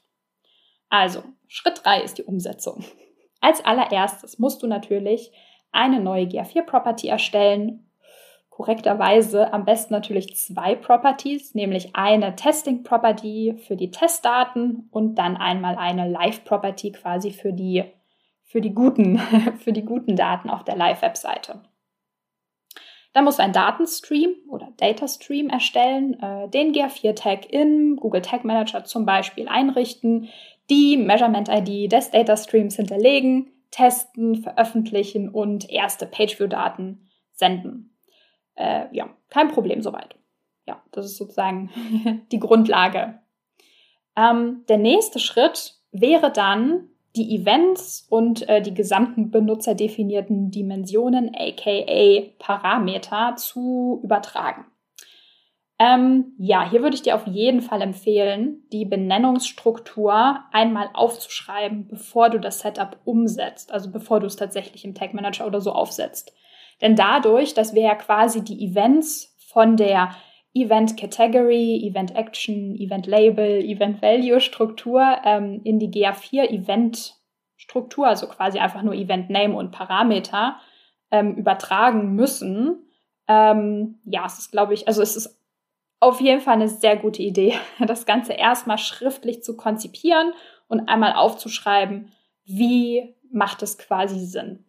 Also, 0.89 1.23
Schritt 1.47 1.81
3 1.83 2.01
ist 2.01 2.17
die 2.17 2.23
Umsetzung. 2.23 2.83
Als 3.41 3.65
allererstes 3.65 4.39
musst 4.39 4.61
du 4.61 4.67
natürlich 4.67 5.31
eine 5.71 5.99
neue 5.99 6.25
GA4-Property 6.25 7.07
erstellen 7.07 7.89
korrekterweise 8.53 9.51
am 9.51 9.65
besten 9.65 9.95
natürlich 9.95 10.35
zwei 10.35 10.75
Properties, 10.75 11.55
nämlich 11.55 11.95
eine 11.95 12.35
Testing 12.35 12.83
Property 12.83 13.55
für 13.57 13.75
die 13.75 13.89
Testdaten 13.89 14.89
und 14.91 15.15
dann 15.15 15.37
einmal 15.37 15.75
eine 15.75 16.07
Live 16.07 16.43
Property 16.43 16.91
quasi 16.91 17.31
für 17.31 17.51
die, 17.51 17.83
für 18.43 18.61
die 18.61 18.75
guten, 18.75 19.17
für 19.57 19.73
die 19.73 19.83
guten 19.83 20.15
Daten 20.15 20.51
auf 20.51 20.63
der 20.63 20.75
Live-Webseite. 20.75 21.61
Dann 23.13 23.25
musst 23.25 23.39
du 23.39 23.43
einen 23.43 23.53
Datenstream 23.53 24.35
oder 24.49 24.69
Data 24.77 25.07
Stream 25.07 25.49
erstellen, 25.49 26.19
äh, 26.21 26.49
den 26.49 26.73
GA4-Tag 26.73 27.51
in 27.51 27.95
Google 27.95 28.21
Tag 28.21 28.43
Manager 28.43 28.83
zum 28.83 29.05
Beispiel 29.05 29.47
einrichten, 29.47 30.29
die 30.69 30.97
Measurement 30.97 31.49
ID 31.49 31.91
des 31.91 32.11
Data 32.11 32.35
Streams 32.35 32.75
hinterlegen, 32.75 33.51
testen, 33.71 34.37
veröffentlichen 34.37 35.29
und 35.29 35.69
erste 35.69 36.05
Pageview-Daten 36.05 37.07
senden 37.33 37.93
äh, 38.55 38.85
ja, 38.95 39.09
kein 39.29 39.49
Problem 39.49 39.81
soweit. 39.81 40.15
Ja, 40.67 40.81
das 40.91 41.05
ist 41.05 41.17
sozusagen 41.17 41.69
die 42.31 42.39
Grundlage. 42.39 43.19
Ähm, 44.15 44.63
der 44.67 44.77
nächste 44.77 45.19
Schritt 45.19 45.75
wäre 45.91 46.31
dann, 46.31 46.89
die 47.15 47.35
Events 47.35 48.07
und 48.09 48.47
äh, 48.49 48.61
die 48.61 48.73
gesamten 48.73 49.29
benutzerdefinierten 49.29 50.51
Dimensionen, 50.51 51.31
aka 51.35 52.21
Parameter, 52.39 53.35
zu 53.35 54.01
übertragen. 54.03 54.65
Ähm, 55.79 56.33
ja, 56.37 56.69
hier 56.69 56.81
würde 56.81 56.95
ich 56.95 57.01
dir 57.01 57.15
auf 57.15 57.27
jeden 57.27 57.61
Fall 57.61 57.81
empfehlen, 57.81 58.63
die 58.71 58.85
Benennungsstruktur 58.85 60.39
einmal 60.51 60.89
aufzuschreiben, 60.93 61.87
bevor 61.87 62.29
du 62.29 62.39
das 62.39 62.59
Setup 62.59 62.97
umsetzt, 63.05 63.71
also 63.71 63.91
bevor 63.91 64.19
du 64.19 64.27
es 64.27 64.35
tatsächlich 64.35 64.85
im 64.85 64.93
Tag 64.93 65.13
Manager 65.13 65.47
oder 65.47 65.61
so 65.61 65.71
aufsetzt. 65.71 66.33
Denn 66.81 66.95
dadurch, 66.95 67.53
dass 67.53 67.73
wir 67.73 67.81
ja 67.81 67.95
quasi 67.95 68.43
die 68.43 68.65
Events 68.65 69.35
von 69.51 69.77
der 69.77 70.11
Event 70.53 70.97
Category, 70.97 71.81
Event 71.83 72.15
Action, 72.15 72.75
Event 72.75 73.07
Label, 73.07 73.61
Event 73.61 74.01
Value 74.01 74.39
Struktur 74.39 75.17
ähm, 75.25 75.61
in 75.63 75.79
die 75.79 75.89
GA4 75.89 76.49
Event 76.49 77.15
Struktur, 77.55 78.07
also 78.07 78.27
quasi 78.27 78.59
einfach 78.59 78.83
nur 78.83 78.93
Event 78.93 79.29
Name 79.29 79.55
und 79.55 79.71
Parameter 79.71 80.57
ähm, 81.11 81.35
übertragen 81.35 82.15
müssen. 82.15 82.85
Ähm, 83.27 83.99
ja, 84.05 84.25
es 84.25 84.37
ist, 84.37 84.51
glaube 84.51 84.73
ich, 84.73 84.87
also 84.87 85.01
es 85.01 85.15
ist 85.15 85.39
auf 85.99 86.19
jeden 86.19 86.41
Fall 86.41 86.55
eine 86.55 86.67
sehr 86.67 86.97
gute 86.97 87.23
Idee, 87.23 87.55
das 87.79 88.05
Ganze 88.05 88.33
erstmal 88.33 88.77
schriftlich 88.77 89.43
zu 89.43 89.55
konzipieren 89.57 90.33
und 90.67 90.87
einmal 90.87 91.13
aufzuschreiben, 91.13 92.11
wie 92.45 93.15
macht 93.31 93.63
es 93.63 93.77
quasi 93.77 94.19
Sinn. 94.19 94.65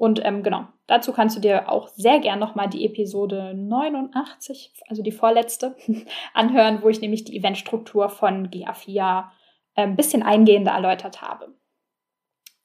Und 0.00 0.24
ähm, 0.24 0.42
genau, 0.42 0.64
dazu 0.86 1.12
kannst 1.12 1.36
du 1.36 1.42
dir 1.42 1.68
auch 1.68 1.88
sehr 1.88 2.20
gern 2.20 2.38
nochmal 2.38 2.70
die 2.70 2.86
Episode 2.86 3.52
89, 3.54 4.72
also 4.88 5.02
die 5.02 5.12
vorletzte, 5.12 5.76
anhören, 6.32 6.78
wo 6.80 6.88
ich 6.88 7.02
nämlich 7.02 7.24
die 7.24 7.36
Eventstruktur 7.36 8.08
von 8.08 8.48
GA4 8.48 9.24
äh, 9.74 9.82
ein 9.82 9.96
bisschen 9.96 10.22
eingehender 10.22 10.72
erläutert 10.72 11.20
habe. 11.20 11.54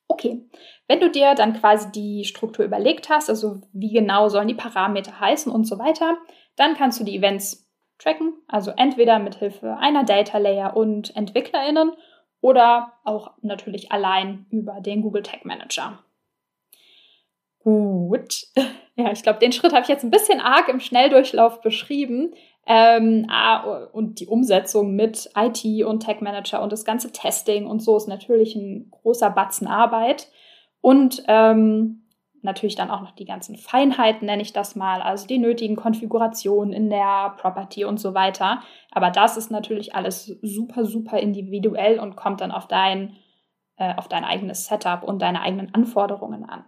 Okay, 0.07 0.45
wenn 0.87 1.01
du 1.01 1.11
dir 1.11 1.35
dann 1.35 1.59
quasi 1.59 1.91
die 1.91 2.23
Struktur 2.23 2.63
überlegt 2.63 3.09
hast, 3.09 3.29
also 3.29 3.59
wie 3.73 3.91
genau 3.91 4.29
sollen 4.29 4.47
die 4.47 4.53
Parameter 4.53 5.19
heißen 5.19 5.51
und 5.51 5.65
so 5.65 5.77
weiter, 5.77 6.17
dann 6.55 6.75
kannst 6.75 7.01
du 7.01 7.03
die 7.03 7.17
Events 7.17 7.69
tracken, 7.97 8.33
also 8.47 8.71
entweder 8.77 9.19
mit 9.19 9.35
Hilfe 9.35 9.75
einer 9.75 10.05
Data 10.05 10.37
Layer 10.37 10.77
und 10.77 11.13
EntwicklerInnen 11.17 11.91
oder 12.39 12.93
auch 13.03 13.33
natürlich 13.41 13.91
allein 13.91 14.45
über 14.51 14.79
den 14.79 15.01
Google 15.01 15.23
Tag 15.23 15.43
Manager. 15.43 15.99
Gut. 17.65 18.45
Ja, 18.97 19.11
ich 19.11 19.23
glaube, 19.23 19.39
den 19.39 19.51
Schritt 19.51 19.73
habe 19.73 19.81
ich 19.81 19.89
jetzt 19.89 20.05
ein 20.05 20.09
bisschen 20.09 20.39
arg 20.39 20.69
im 20.69 20.79
Schnelldurchlauf 20.79 21.59
beschrieben. 21.59 22.33
Ähm, 22.65 23.25
ah, 23.29 23.89
und 23.91 24.21
die 24.21 24.27
Umsetzung 24.27 24.95
mit 24.95 25.29
IT 25.35 25.85
und 25.85 25.99
Tech 25.99 26.21
Manager 26.21 26.61
und 26.61 26.71
das 26.71 26.85
ganze 26.85 27.11
Testing 27.11 27.67
und 27.67 27.81
so 27.81 27.97
ist 27.97 28.07
natürlich 28.07 28.55
ein 28.55 28.89
großer 28.91 29.29
Batzen 29.29 29.67
Arbeit. 29.67 30.29
Und 30.79 31.23
ähm, 31.27 32.05
natürlich 32.41 32.75
dann 32.75 32.89
auch 32.89 33.01
noch 33.01 33.11
die 33.11 33.25
ganzen 33.25 33.57
Feinheiten, 33.57 34.27
nenne 34.27 34.43
ich 34.43 34.53
das 34.53 34.77
mal, 34.77 35.01
also 35.01 35.27
die 35.27 35.39
nötigen 35.39 35.75
Konfigurationen 35.75 36.73
in 36.73 36.89
der 36.89 37.35
Property 37.37 37.83
und 37.83 37.99
so 37.99 38.13
weiter. 38.13 38.61
Aber 38.91 39.11
das 39.11 39.35
ist 39.35 39.51
natürlich 39.51 39.93
alles 39.93 40.37
super, 40.41 40.85
super 40.85 41.19
individuell 41.19 41.99
und 41.99 42.15
kommt 42.15 42.39
dann 42.39 42.51
auf 42.51 42.69
dein, 42.69 43.17
äh, 43.75 43.93
auf 43.95 44.07
dein 44.07 44.23
eigenes 44.23 44.67
Setup 44.67 45.03
und 45.03 45.21
deine 45.21 45.41
eigenen 45.41 45.73
Anforderungen 45.73 46.45
an. 46.45 46.63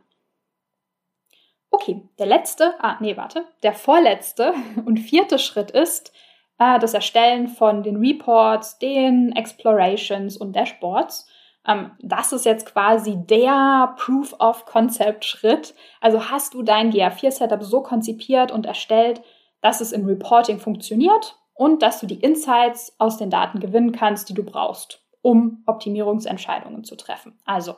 Okay, 1.70 2.02
der 2.18 2.26
letzte, 2.26 2.76
ah, 2.80 2.98
nee, 3.00 3.18
warte, 3.18 3.46
der 3.64 3.74
vorletzte 3.74 4.54
und 4.86 4.98
vierte 4.98 5.40
Schritt 5.40 5.72
ist 5.72 6.14
äh, 6.60 6.80
das 6.80 6.94
Erstellen 6.94 7.48
von 7.48 7.84
den 7.84 7.98
Reports, 7.98 8.80
den 8.80 9.34
Explorations 9.36 10.38
und 10.38 10.56
Dashboards. 10.56 11.28
Ähm, 11.68 11.92
das 12.00 12.32
ist 12.32 12.46
jetzt 12.46 12.72
quasi 12.72 13.18
der 13.18 13.96
Proof 13.98 14.34
of 14.40 14.66
Concept 14.66 15.26
Schritt. 15.26 15.76
Also 16.02 16.30
hast 16.30 16.54
du 16.54 16.64
dein 16.64 16.92
GA4-Setup 16.92 17.64
so 17.64 17.82
konzipiert 17.82 18.52
und 18.52 18.66
erstellt, 18.66 19.22
dass 19.62 19.82
es 19.82 19.92
im 19.92 20.06
Reporting 20.06 20.60
funktioniert 20.60 21.38
und 21.54 21.82
dass 21.82 22.00
du 22.00 22.06
die 22.08 22.20
Insights 22.20 22.96
aus 23.00 23.18
den 23.18 23.30
Daten 23.30 23.60
gewinnen 23.60 23.92
kannst, 23.92 24.30
die 24.30 24.34
du 24.34 24.44
brauchst, 24.44 25.02
um 25.22 25.64
Optimierungsentscheidungen 25.66 26.84
zu 26.84 26.96
treffen. 26.96 27.38
Also 27.46 27.76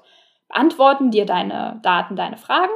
beantworten 0.49 1.11
dir 1.11 1.25
deine 1.25 1.79
Daten 1.81 2.15
deine 2.15 2.37
Fragen 2.37 2.71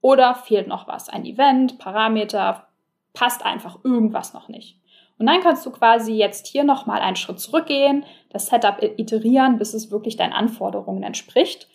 oder 0.00 0.34
fehlt 0.34 0.68
noch 0.68 0.88
was? 0.88 1.08
Ein 1.08 1.24
Event, 1.24 1.78
Parameter, 1.78 2.68
passt 3.14 3.44
einfach 3.44 3.78
irgendwas 3.84 4.34
noch 4.34 4.48
nicht. 4.48 4.78
Und 5.18 5.26
dann 5.26 5.40
kannst 5.40 5.66
du 5.66 5.70
quasi 5.70 6.12
jetzt 6.12 6.46
hier 6.46 6.62
nochmal 6.62 7.00
einen 7.00 7.16
Schritt 7.16 7.40
zurückgehen, 7.40 8.04
das 8.30 8.46
Setup 8.46 8.80
iterieren, 8.80 9.58
bis 9.58 9.74
es 9.74 9.90
wirklich 9.90 10.16
deinen 10.16 10.32
Anforderungen 10.32 11.02
entspricht. 11.02 11.68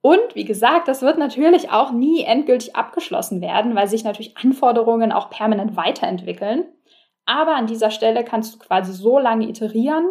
Und 0.00 0.34
wie 0.34 0.44
gesagt, 0.44 0.86
das 0.86 1.02
wird 1.02 1.18
natürlich 1.18 1.70
auch 1.70 1.90
nie 1.90 2.22
endgültig 2.22 2.76
abgeschlossen 2.76 3.40
werden, 3.40 3.74
weil 3.74 3.88
sich 3.88 4.04
natürlich 4.04 4.36
Anforderungen 4.36 5.10
auch 5.10 5.30
permanent 5.30 5.76
weiterentwickeln. 5.76 6.66
Aber 7.24 7.56
an 7.56 7.66
dieser 7.66 7.90
Stelle 7.90 8.22
kannst 8.22 8.54
du 8.54 8.58
quasi 8.60 8.92
so 8.92 9.18
lange 9.18 9.48
iterieren, 9.48 10.06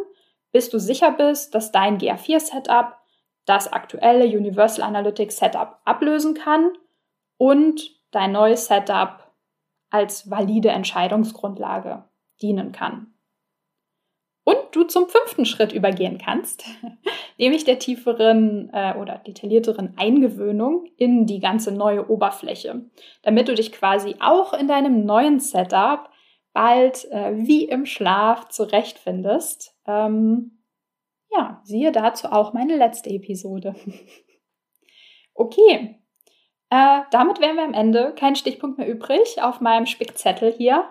bis 0.52 0.70
du 0.70 0.80
sicher 0.80 1.12
bist, 1.12 1.56
dass 1.56 1.72
dein 1.72 1.98
GA4-Setup 1.98 2.98
das 3.46 3.72
aktuelle 3.72 4.26
Universal 4.26 4.86
Analytics 4.86 5.38
Setup 5.38 5.80
ablösen 5.86 6.34
kann 6.34 6.72
und 7.38 7.92
dein 8.12 8.32
neues 8.32 8.68
Setup 8.68 9.32
als 9.90 10.30
valide 10.30 10.70
Entscheidungsgrundlage 10.70 12.04
dienen 12.42 12.72
kann. 12.72 13.14
Und 14.44 14.58
du 14.74 14.84
zum 14.84 15.08
fünften 15.08 15.46
Schritt 15.46 15.74
übergehen 15.74 16.20
kannst, 16.20 16.66
nämlich 17.40 17.64
der 17.64 17.80
tieferen 17.80 18.70
äh, 18.72 18.94
oder 18.96 19.18
detaillierteren 19.18 19.98
Eingewöhnung 19.98 20.86
in 20.98 21.26
die 21.26 21.40
ganze 21.40 21.72
neue 21.72 22.10
Oberfläche, 22.10 22.86
damit 23.24 23.48
du 23.48 23.56
dich 23.56 23.72
quasi 23.72 24.16
auch 24.20 24.54
in 24.54 24.68
deinem 24.68 25.04
neuen 25.06 25.40
Setup 25.40 26.10
bald 26.54 27.10
äh, 27.12 27.34
wie 27.36 27.66
im 27.66 27.88
Schlaf 27.88 28.50
zurechtfindest. 28.50 29.76
Ähm, 29.88 30.60
ja, 31.32 31.60
siehe 31.64 31.92
dazu 31.92 32.28
auch 32.32 32.54
meine 32.54 32.78
letzte 32.78 33.10
Episode. 33.10 33.76
okay, 35.34 36.00
äh, 36.70 37.02
damit 37.12 37.40
wären 37.40 37.56
wir 37.56 37.64
am 37.64 37.74
Ende. 37.74 38.14
Kein 38.18 38.36
Stichpunkt 38.36 38.78
mehr 38.78 38.88
übrig 38.88 39.42
auf 39.42 39.62
meinem 39.62 39.86
Spickzettel 39.86 40.52
hier. 40.52 40.86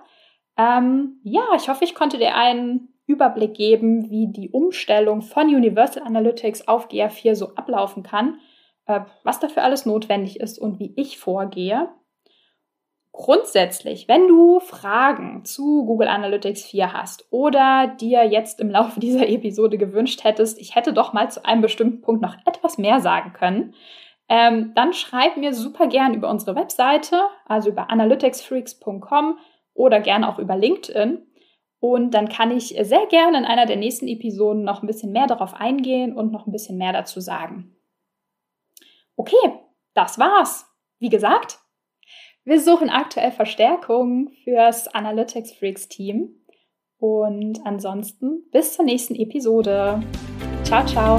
Ähm, 0.57 1.21
ja, 1.25 1.43
ich 1.57 1.69
hoffe, 1.69 1.85
ich 1.85 1.95
konnte 1.95 2.19
dir 2.19 2.35
einen 2.37 2.95
Überblick 3.07 3.55
geben, 3.55 4.09
wie 4.11 4.29
die 4.29 4.51
Umstellung 4.51 5.21
von 5.21 5.49
Universal 5.49 6.05
Analytics 6.05 6.69
auf 6.69 6.89
GA4 6.89 7.35
so 7.35 7.55
ablaufen 7.55 8.03
kann, 8.03 8.39
äh, 8.87 9.01
was 9.25 9.41
dafür 9.41 9.63
alles 9.63 9.85
notwendig 9.85 10.41
ist 10.41 10.59
und 10.59 10.79
wie 10.79 10.93
ich 10.97 11.19
vorgehe. 11.19 11.89
Grundsätzlich, 13.13 14.09
wenn 14.09 14.27
du 14.27 14.59
Fragen 14.59 15.45
zu 15.45 15.85
Google 15.87 16.09
Analytics 16.09 16.65
4 16.65 16.93
hast 16.93 17.27
oder 17.31 17.95
dir 18.01 18.25
jetzt 18.25 18.61
im 18.61 18.71
Laufe 18.71 18.99
dieser 19.01 19.29
Episode 19.29 19.77
gewünscht 19.77 20.25
hättest, 20.25 20.59
ich 20.59 20.75
hätte 20.75 20.93
doch 20.93 21.13
mal 21.13 21.31
zu 21.31 21.45
einem 21.45 21.63
bestimmten 21.63 22.01
Punkt 22.01 22.23
noch 22.23 22.37
etwas 22.47 22.79
mehr 22.79 23.01
sagen 23.01 23.33
können, 23.33 23.75
ähm, 24.29 24.73
dann 24.75 24.93
schreib 24.93 25.37
mir 25.37 25.53
super 25.53 25.87
gern 25.87 26.15
über 26.15 26.31
unsere 26.31 26.57
Webseite, 26.57 27.21
also 27.45 27.71
über 27.71 27.91
analyticsfreaks.com 27.91 29.39
oder 29.75 30.01
gerne 30.01 30.29
auch 30.29 30.39
über 30.39 30.57
LinkedIn. 30.57 31.27
Und 31.81 32.13
dann 32.13 32.31
kann 32.31 32.51
ich 32.51 32.75
sehr 32.81 33.07
gerne 33.07 33.37
in 33.37 33.45
einer 33.45 33.67
der 33.67 33.77
nächsten 33.77 34.09
Episoden 34.09 34.65
noch 34.65 34.83
ein 34.83 34.87
bisschen 34.87 35.13
mehr 35.13 35.27
darauf 35.27 35.55
eingehen 35.55 36.17
und 36.17 36.33
noch 36.33 36.47
ein 36.47 36.53
bisschen 36.53 36.79
mehr 36.79 36.95
dazu 36.95 37.21
sagen. 37.21 37.77
Okay, 39.17 39.61
das 39.93 40.19
war's. 40.19 40.67
Wie 40.99 41.11
gesagt, 41.11 41.59
wir 42.45 42.61
suchen 42.61 42.89
aktuell 42.89 43.31
Verstärkung 43.31 44.31
fürs 44.45 44.89
Analytics 44.89 45.53
Freaks 45.53 45.89
Team. 45.89 46.41
Und 46.99 47.61
ansonsten 47.67 48.49
bis 48.51 48.73
zur 48.75 48.87
nächsten 48.87 49.15
Episode. 49.15 50.03
Ciao, 50.63 50.87
ciao. 50.87 51.19